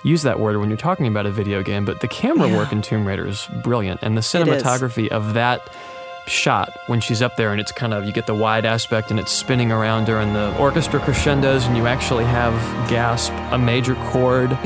use 0.04 0.22
that 0.22 0.40
word 0.40 0.58
when 0.58 0.70
you're 0.70 0.78
talking 0.78 1.08
about 1.08 1.26
a 1.26 1.32
video 1.32 1.64
game, 1.64 1.84
but 1.84 2.02
the 2.02 2.08
camera 2.08 2.48
yeah. 2.48 2.58
work 2.58 2.72
in 2.72 2.84
Tomb 2.84 3.08
Raider 3.08 3.26
is 3.26 3.48
brilliant 3.64 4.02
and 4.04 4.16
the 4.16 4.22
cinematography 4.22 5.08
of 5.08 5.34
that 5.34 5.68
shot 6.28 6.76
when 6.88 7.00
she's 7.00 7.22
up 7.22 7.36
there 7.36 7.52
and 7.52 7.60
it's 7.60 7.72
kind 7.72 7.94
of 7.94 8.06
you 8.06 8.12
get 8.12 8.26
the 8.26 8.36
wide 8.36 8.66
aspect 8.66 9.12
and 9.12 9.20
it's 9.20 9.32
spinning 9.32 9.72
around 9.72 10.08
her 10.08 10.20
and 10.20 10.36
the 10.36 10.56
orchestra 10.58 11.00
crescendos 11.00 11.66
and 11.66 11.76
you 11.76 11.86
actually 11.86 12.24
have 12.24 12.54
gasp 12.90 13.34
a 13.52 13.58
major 13.58 13.96
chord 13.96 14.52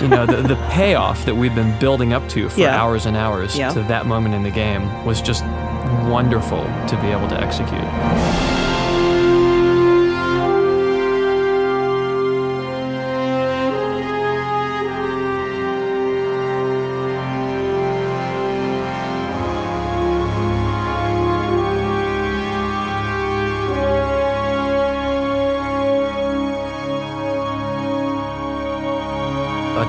you 0.00 0.08
know 0.08 0.26
the, 0.26 0.44
the 0.46 0.56
payoff 0.70 1.24
that 1.24 1.34
we've 1.34 1.54
been 1.54 1.78
building 1.78 2.12
up 2.12 2.26
to 2.28 2.48
for 2.48 2.60
yeah. 2.60 2.80
hours 2.80 3.06
and 3.06 3.16
hours 3.16 3.56
yeah. 3.56 3.72
to 3.72 3.82
that 3.82 4.06
moment 4.06 4.34
in 4.34 4.42
the 4.42 4.50
game 4.50 5.04
was 5.04 5.22
just 5.22 5.44
wonderful 6.08 6.64
to 6.88 6.98
be 7.00 7.08
able 7.08 7.28
to 7.28 7.40
execute 7.40 8.61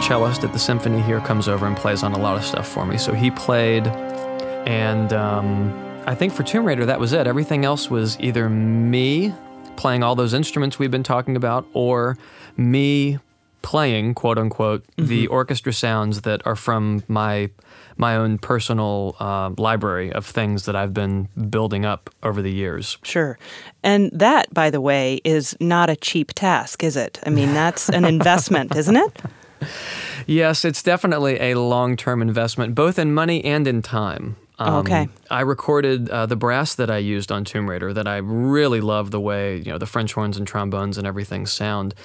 cellist 0.04 0.44
at 0.44 0.52
the 0.52 0.60
symphony 0.60 1.02
here 1.02 1.22
comes 1.22 1.48
over 1.48 1.66
and 1.66 1.78
plays 1.78 2.04
on 2.04 2.12
a 2.12 2.20
lot 2.20 2.36
of 2.36 2.44
stuff 2.44 2.68
for 2.68 2.86
me. 2.86 2.98
So 2.98 3.13
he 3.13 3.32
played, 3.32 3.88
and 3.88 5.13
um, 5.13 5.74
I 6.06 6.13
think 6.13 6.34
for 6.34 6.44
Tomb 6.44 6.66
Raider, 6.66 6.86
that 6.86 7.00
was 7.00 7.13
it. 7.13 7.26
Everything 7.26 7.63
else 7.63 7.89
was 7.89 8.20
either 8.20 8.50
me 8.50 9.34
playing 9.78 10.04
all 10.04 10.13
those 10.16 10.34
instruments 10.34 10.78
we've 10.78 10.92
been 10.92 11.04
talking 11.04 11.38
about, 11.38 11.66
or 11.72 12.18
me 12.58 13.20
playing, 13.62 14.13
quote 14.13 14.38
unquote, 14.38 14.86
mm-hmm. 14.98 15.06
the 15.08 15.28
orchestra 15.28 15.72
sounds 15.72 16.24
that 16.24 16.46
are 16.46 16.58
from 16.58 17.02
my 17.08 17.50
my 17.96 18.18
own 18.18 18.39
personal 18.39 19.16
uh, 19.22 19.52
library 19.58 20.12
of 20.12 20.26
things 20.26 20.66
that 20.66 20.76
I've 20.76 20.94
been 20.94 21.30
building 21.50 21.86
up 21.86 22.10
over 22.24 22.42
the 22.42 22.52
years. 22.52 22.98
Sure. 23.04 23.38
And 23.84 24.12
that, 24.12 24.54
by 24.54 24.70
the 24.70 24.82
way, 24.82 25.22
is 25.24 25.56
not 25.62 25.89
a 25.89 25.96
cheap 25.96 26.34
task, 26.34 26.84
is 26.84 26.98
it? 26.98 27.22
I 27.26 27.30
mean, 27.30 27.54
that's 27.54 27.88
an 27.89 28.04
investment, 28.16 28.76
isn't 28.76 28.98
it? 28.98 29.22
yes, 30.28 30.65
it's 30.65 30.84
definitely 30.84 31.39
a 31.39 31.56
long 31.56 31.95
term 31.97 32.21
investment, 32.21 32.76
both 32.76 32.99
in 32.99 33.13
money 33.13 33.43
and 33.43 33.67
in 33.67 33.82
time. 33.82 34.36
Um, 34.60 34.76
okay. 34.76 35.08
I 35.30 35.41
recorded 35.41 36.10
uh, 36.10 36.26
the 36.26 36.36
brass 36.36 36.76
that 36.76 36.89
I 36.89 36.97
used 36.97 37.32
on 37.32 37.43
Tomb 37.43 37.69
Raider 37.69 37.91
that 37.93 38.08
I 38.08 38.17
really 38.17 38.82
love 38.82 39.12
the 39.12 39.19
way, 39.19 39.58
you 39.58 39.71
know, 39.71 39.78
the 39.78 39.86
French 39.88 40.13
horns 40.13 40.38
and 40.38 40.47
trombones 40.47 40.97
and 40.97 41.08
everything 41.08 41.45
sound. 41.45 41.95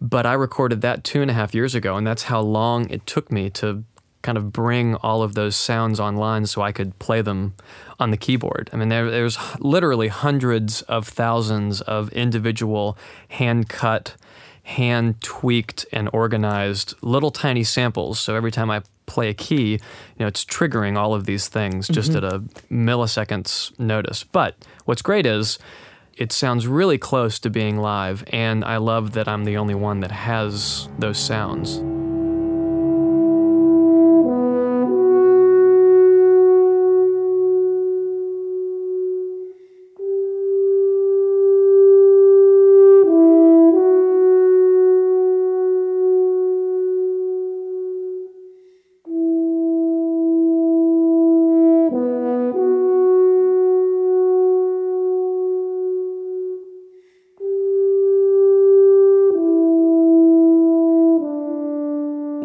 But 0.00 0.26
I 0.26 0.32
recorded 0.32 0.80
that 0.82 1.04
two 1.04 1.22
and 1.22 1.30
a 1.30 1.34
half 1.34 1.54
years 1.54 1.74
ago, 1.74 1.96
and 1.96 2.06
that's 2.06 2.24
how 2.24 2.40
long 2.40 2.88
it 2.90 3.06
took 3.06 3.30
me 3.30 3.50
to 3.50 3.84
kind 4.22 4.36
of 4.36 4.52
bring 4.52 4.96
all 4.96 5.22
of 5.22 5.34
those 5.34 5.54
sounds 5.54 6.00
online 6.00 6.46
so 6.46 6.60
I 6.60 6.72
could 6.72 6.98
play 6.98 7.22
them 7.22 7.54
on 8.00 8.10
the 8.10 8.16
keyboard. 8.16 8.68
I 8.72 8.76
mean, 8.76 8.88
there, 8.88 9.08
there's 9.08 9.38
literally 9.60 10.08
hundreds 10.08 10.82
of 10.82 11.06
thousands 11.06 11.80
of 11.82 12.12
individual 12.12 12.98
hand 13.28 13.68
cut 13.68 14.16
hand 14.66 15.20
tweaked 15.22 15.86
and 15.92 16.10
organized 16.12 16.94
little 17.00 17.30
tiny 17.30 17.62
samples. 17.62 18.18
So 18.18 18.34
every 18.34 18.50
time 18.50 18.68
I 18.68 18.82
play 19.06 19.28
a 19.28 19.34
key, 19.34 19.72
you 19.72 19.78
know, 20.18 20.26
it's 20.26 20.44
triggering 20.44 20.96
all 20.96 21.14
of 21.14 21.24
these 21.24 21.46
things 21.46 21.86
just 21.86 22.10
mm-hmm. 22.10 22.24
at 22.24 22.32
a 22.34 22.40
millisecond's 22.68 23.72
notice. 23.78 24.24
But 24.24 24.56
what's 24.84 25.02
great 25.02 25.24
is 25.24 25.60
it 26.16 26.32
sounds 26.32 26.66
really 26.66 26.98
close 26.98 27.38
to 27.40 27.50
being 27.50 27.76
live, 27.78 28.24
and 28.32 28.64
I 28.64 28.78
love 28.78 29.12
that 29.12 29.28
I'm 29.28 29.44
the 29.44 29.56
only 29.56 29.76
one 29.76 30.00
that 30.00 30.10
has 30.10 30.88
those 30.98 31.18
sounds. 31.18 31.80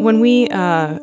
When 0.01 0.19
we 0.19 0.47
uh, 0.47 0.97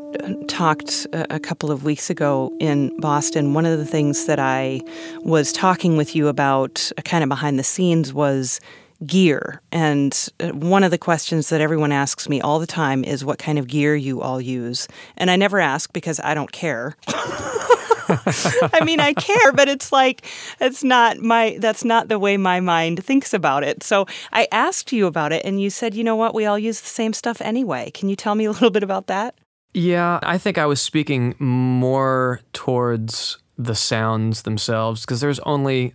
talked 0.48 1.06
a 1.12 1.38
couple 1.38 1.70
of 1.70 1.84
weeks 1.84 2.10
ago 2.10 2.52
in 2.58 2.98
Boston, 2.98 3.54
one 3.54 3.64
of 3.64 3.78
the 3.78 3.84
things 3.84 4.26
that 4.26 4.40
I 4.40 4.80
was 5.20 5.52
talking 5.52 5.96
with 5.96 6.16
you 6.16 6.26
about, 6.26 6.90
uh, 6.98 7.02
kind 7.02 7.22
of 7.22 7.28
behind 7.28 7.60
the 7.60 7.62
scenes, 7.62 8.12
was 8.12 8.60
gear. 9.06 9.62
And 9.70 10.28
uh, 10.40 10.48
one 10.48 10.82
of 10.82 10.90
the 10.90 10.98
questions 10.98 11.48
that 11.50 11.60
everyone 11.60 11.92
asks 11.92 12.28
me 12.28 12.40
all 12.40 12.58
the 12.58 12.66
time 12.66 13.04
is 13.04 13.24
what 13.24 13.38
kind 13.38 13.56
of 13.56 13.68
gear 13.68 13.94
you 13.94 14.20
all 14.20 14.40
use. 14.40 14.88
And 15.16 15.30
I 15.30 15.36
never 15.36 15.60
ask 15.60 15.92
because 15.92 16.18
I 16.18 16.34
don't 16.34 16.50
care. 16.50 16.96
I 18.72 18.84
mean, 18.84 19.00
I 19.00 19.12
care, 19.12 19.52
but 19.52 19.68
it's 19.68 19.92
like 19.92 20.26
it's 20.60 20.84
not 20.84 21.18
my 21.18 21.56
that's 21.60 21.84
not 21.84 22.08
the 22.08 22.18
way 22.18 22.36
my 22.36 22.60
mind 22.60 23.04
thinks 23.04 23.34
about 23.34 23.64
it. 23.64 23.82
So 23.82 24.06
I 24.32 24.48
asked 24.52 24.92
you 24.92 25.06
about 25.06 25.32
it, 25.32 25.44
and 25.44 25.60
you 25.60 25.70
said, 25.70 25.94
you 25.94 26.04
know 26.04 26.16
what, 26.16 26.34
we 26.34 26.46
all 26.46 26.58
use 26.58 26.80
the 26.80 26.88
same 26.88 27.12
stuff 27.12 27.40
anyway. 27.40 27.90
Can 27.92 28.08
you 28.08 28.16
tell 28.16 28.34
me 28.34 28.44
a 28.44 28.50
little 28.50 28.70
bit 28.70 28.82
about 28.82 29.06
that? 29.06 29.34
Yeah, 29.74 30.18
I 30.22 30.38
think 30.38 30.58
I 30.58 30.66
was 30.66 30.80
speaking 30.80 31.34
more 31.38 32.40
towards 32.52 33.38
the 33.56 33.74
sounds 33.74 34.42
themselves 34.42 35.02
because 35.02 35.20
there's 35.20 35.40
only 35.40 35.94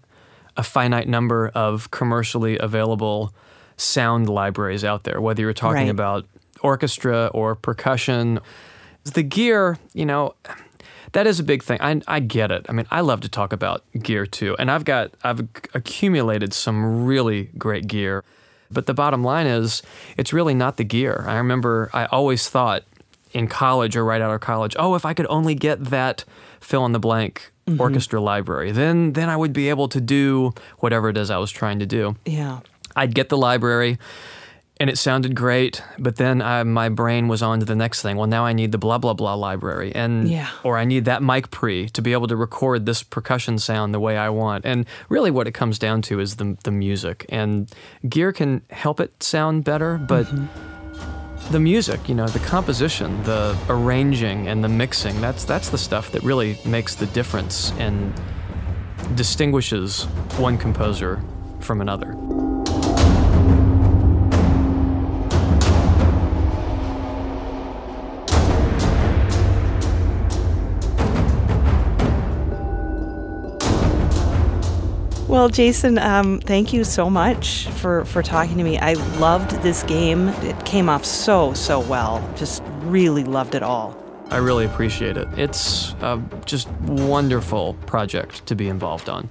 a 0.56 0.64
finite 0.64 1.08
number 1.08 1.50
of 1.56 1.90
commercially 1.92 2.58
available 2.60 3.34
sound 3.78 4.30
libraries 4.30 4.84
out 4.84 5.04
there, 5.04 5.20
whether 5.20 5.42
you're 5.42 5.54
talking 5.54 5.84
right. 5.84 5.90
about 5.90 6.26
orchestra 6.62 7.28
or 7.34 7.56
percussion. 7.56 8.40
The 9.04 9.24
gear, 9.24 9.78
you 9.94 10.06
know, 10.06 10.36
that 11.14 11.28
is 11.28 11.40
a 11.40 11.44
big 11.44 11.64
thing. 11.64 11.80
I, 11.82 12.02
I 12.08 12.20
get 12.20 12.52
it. 12.52 12.66
I 12.70 12.74
mean, 12.74 12.86
I 12.92 13.02
love 13.02 13.22
to 13.22 13.30
talk 13.30 13.54
about 13.54 13.84
gear 13.94 14.26
too, 14.26 14.56
and 14.60 14.70
I've 14.70 14.86
got 14.86 15.12
I've 15.24 15.40
accumulated 15.74 16.54
some 16.54 17.06
really 17.06 17.50
great 17.58 17.88
gear. 17.88 18.24
But 18.70 18.88
the 18.88 18.94
bottom 18.94 19.24
line 19.24 19.46
is, 19.46 19.84
it's 20.18 20.34
really 20.34 20.56
not 20.56 20.78
the 20.78 20.84
gear. 20.84 21.26
I 21.28 21.38
remember 21.38 21.92
I 21.94 22.06
always 22.06 22.50
thought 22.50 22.84
in 23.32 23.48
college 23.48 23.96
or 23.96 24.04
right 24.04 24.22
out 24.22 24.34
of 24.34 24.42
college, 24.42 24.76
oh, 24.80 24.96
if 24.96 25.06
I 25.06 25.14
could 25.14 25.28
only 25.30 25.54
get 25.54 25.84
that 25.86 26.26
fill 26.60 26.86
in 26.86 26.92
the 26.92 27.00
blank 27.00 27.52
mm-hmm. 27.68 27.80
orchestra 27.80 28.20
library, 28.20 28.72
then 28.72 29.14
then 29.14 29.30
I 29.30 29.38
would 29.38 29.54
be 29.54 29.70
able 29.70 29.88
to 29.90 30.02
do 30.02 30.54
whatever 30.80 31.10
it 31.10 31.18
is 31.18 31.30
I 31.30 31.38
was 31.38 31.52
trying 31.52 31.80
to 31.80 31.86
do. 31.86 32.16
Yeah. 32.26 32.60
I'd 32.96 33.14
get 33.14 33.30
the 33.30 33.38
library 33.38 33.98
and 34.78 34.90
it 34.90 34.98
sounded 34.98 35.36
great 35.36 35.84
but 36.00 36.16
then 36.16 36.42
I, 36.42 36.64
my 36.64 36.90
brain 36.90 37.28
was 37.28 37.42
on 37.42 37.60
to 37.60 37.66
the 37.66 37.76
next 37.76 38.02
thing 38.02 38.18
well 38.18 38.28
now 38.28 38.46
i 38.46 38.54
need 38.54 38.72
the 38.72 38.78
blah 38.78 38.98
blah 38.98 39.14
blah 39.14 39.36
library 39.36 39.94
and 39.94 40.28
yeah. 40.28 40.50
or 40.64 40.78
i 40.78 40.86
need 40.86 41.06
that 41.06 41.22
mic 41.22 41.52
pre 41.52 41.90
to 41.90 42.02
be 42.02 42.14
able 42.14 42.28
to 42.28 42.36
record 42.36 42.86
this 42.86 43.04
percussion 43.04 43.60
sound 43.60 43.94
the 43.94 44.00
way 44.00 44.18
i 44.18 44.30
want 44.30 44.66
and 44.66 44.86
really 45.10 45.32
what 45.32 45.48
it 45.48 45.52
comes 45.52 45.78
down 45.78 46.02
to 46.02 46.20
is 46.20 46.38
the, 46.38 46.58
the 46.64 46.72
music 46.72 47.26
and 47.30 47.72
gear 48.10 48.32
can 48.32 48.62
help 48.72 49.00
it 49.00 49.22
sound 49.22 49.64
better 49.64 49.98
but 49.98 50.26
mm-hmm. 50.26 51.52
the 51.52 51.60
music 51.60 52.10
you 52.10 52.16
know 52.16 52.28
the 52.28 52.40
composition 52.40 53.22
the 53.24 53.58
arranging 53.70 54.48
and 54.48 54.64
the 54.64 54.70
mixing 54.70 55.20
that's 55.22 55.46
that's 55.46 55.70
the 55.70 55.78
stuff 55.78 56.12
that 56.12 56.24
really 56.24 56.58
makes 56.66 56.96
the 56.96 57.06
difference 57.08 57.72
and 57.74 58.14
distinguishes 59.16 60.06
one 60.38 60.58
composer 60.58 61.22
from 61.60 61.82
another 61.82 62.16
Well, 75.34 75.50
Jason, 75.50 75.98
um, 75.98 76.42
thank 76.42 76.74
you 76.74 76.84
so 76.84 77.10
much 77.10 77.66
for, 77.70 78.06
for 78.06 78.22
talking 78.22 78.56
to 78.56 78.64
me. 78.64 78.78
I 78.78 78.94
loved 79.18 79.50
this 79.64 79.82
game. 79.82 80.28
It 80.28 80.64
came 80.64 80.90
off 80.90 81.04
so, 81.04 81.56
so 81.56 81.80
well. 81.80 82.24
Just 82.36 82.62
really 82.82 83.24
loved 83.24 83.56
it 83.56 83.64
all. 83.64 83.98
I 84.30 84.38
really 84.38 84.64
appreciate 84.64 85.18
it. 85.18 85.28
It's 85.36 85.94
a 86.02 86.22
just 86.46 86.70
wonderful 86.82 87.74
project 87.88 88.46
to 88.46 88.56
be 88.56 88.70
involved 88.70 89.10
on. 89.10 89.28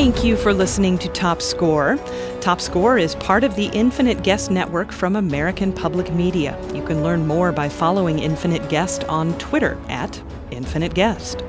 Thank 0.00 0.24
you 0.24 0.34
for 0.34 0.54
listening 0.54 0.96
to 1.00 1.10
Top 1.10 1.42
Score. 1.42 1.98
Top 2.40 2.62
Score 2.62 2.96
is 2.96 3.14
part 3.16 3.44
of 3.44 3.54
the 3.54 3.66
Infinite 3.66 4.22
Guest 4.22 4.50
Network 4.50 4.92
from 4.92 5.14
American 5.14 5.74
Public 5.74 6.10
Media. 6.14 6.58
You 6.72 6.82
can 6.82 7.02
learn 7.02 7.26
more 7.26 7.52
by 7.52 7.68
following 7.68 8.18
Infinite 8.18 8.66
Guest 8.70 9.04
on 9.04 9.36
Twitter 9.38 9.78
at 9.90 10.22
Infinite 10.50 10.94
Guest. 10.94 11.44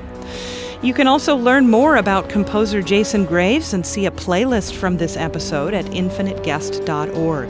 You 0.82 0.92
can 0.92 1.06
also 1.06 1.34
learn 1.34 1.70
more 1.70 1.96
about 1.96 2.28
composer 2.28 2.82
Jason 2.82 3.24
Graves 3.24 3.72
and 3.72 3.86
see 3.86 4.04
a 4.04 4.10
playlist 4.10 4.74
from 4.74 4.98
this 4.98 5.16
episode 5.16 5.72
at 5.72 5.86
infiniteguest.org. 5.86 7.48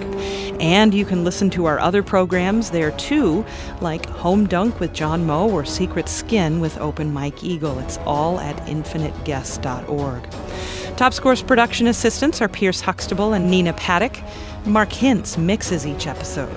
And 0.61 0.95
you 0.95 1.05
can 1.05 1.25
listen 1.25 1.51
to 1.51 1.65
our 1.65 1.81
other 1.81 2.05
programs 2.05 2.71
there 2.71 2.93
too, 2.93 3.45
like 3.81 4.07
Home 4.07 4.47
Dunk 4.47 4.79
with 4.79 4.93
John 4.93 5.27
Moe 5.27 5.51
or 5.51 5.65
Secret 5.65 6.09
Skin 6.09 6.61
with 6.61 6.79
Open 6.79 7.12
Mike 7.12 7.43
Eagle. 7.43 7.81
It's 7.81 7.97
all 8.05 8.38
at 8.38 8.57
infiniteguest.org. 8.67 10.52
Top 10.96 11.12
Score's 11.14 11.42
production 11.42 11.87
assistants 11.88 12.40
are 12.40 12.48
Pierce 12.48 12.81
Huxtable 12.81 13.33
and 13.33 13.50
Nina 13.50 13.72
Paddock. 13.72 14.18
Mark 14.66 14.90
Hintz 14.90 15.37
mixes 15.37 15.87
each 15.87 16.07
episode. 16.07 16.55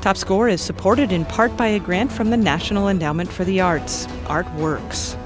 Top 0.00 0.16
Score 0.16 0.48
is 0.48 0.60
supported 0.60 1.12
in 1.12 1.24
part 1.24 1.56
by 1.56 1.68
a 1.68 1.78
grant 1.78 2.10
from 2.10 2.30
the 2.30 2.36
National 2.36 2.88
Endowment 2.88 3.30
for 3.30 3.44
the 3.44 3.60
Arts. 3.60 4.08
Art 4.26 4.50
Works. 4.54 5.16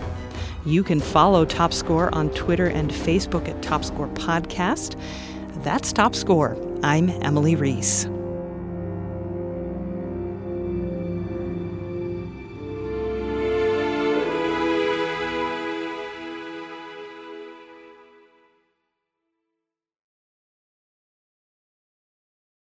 You 0.67 0.83
can 0.83 1.01
follow 1.01 1.45
Top 1.45 1.73
Score 1.73 2.13
on 2.15 2.29
Twitter 2.31 2.67
and 2.67 2.91
Facebook 2.91 3.49
at 3.49 3.63
Top 3.63 3.85
Score 3.85 4.09
Podcast. 4.09 5.01
That's 5.63 5.93
Top 5.93 6.15
Score. 6.15 6.57
I'm 6.83 7.09
Emily 7.23 7.55
Reese. 7.55 8.07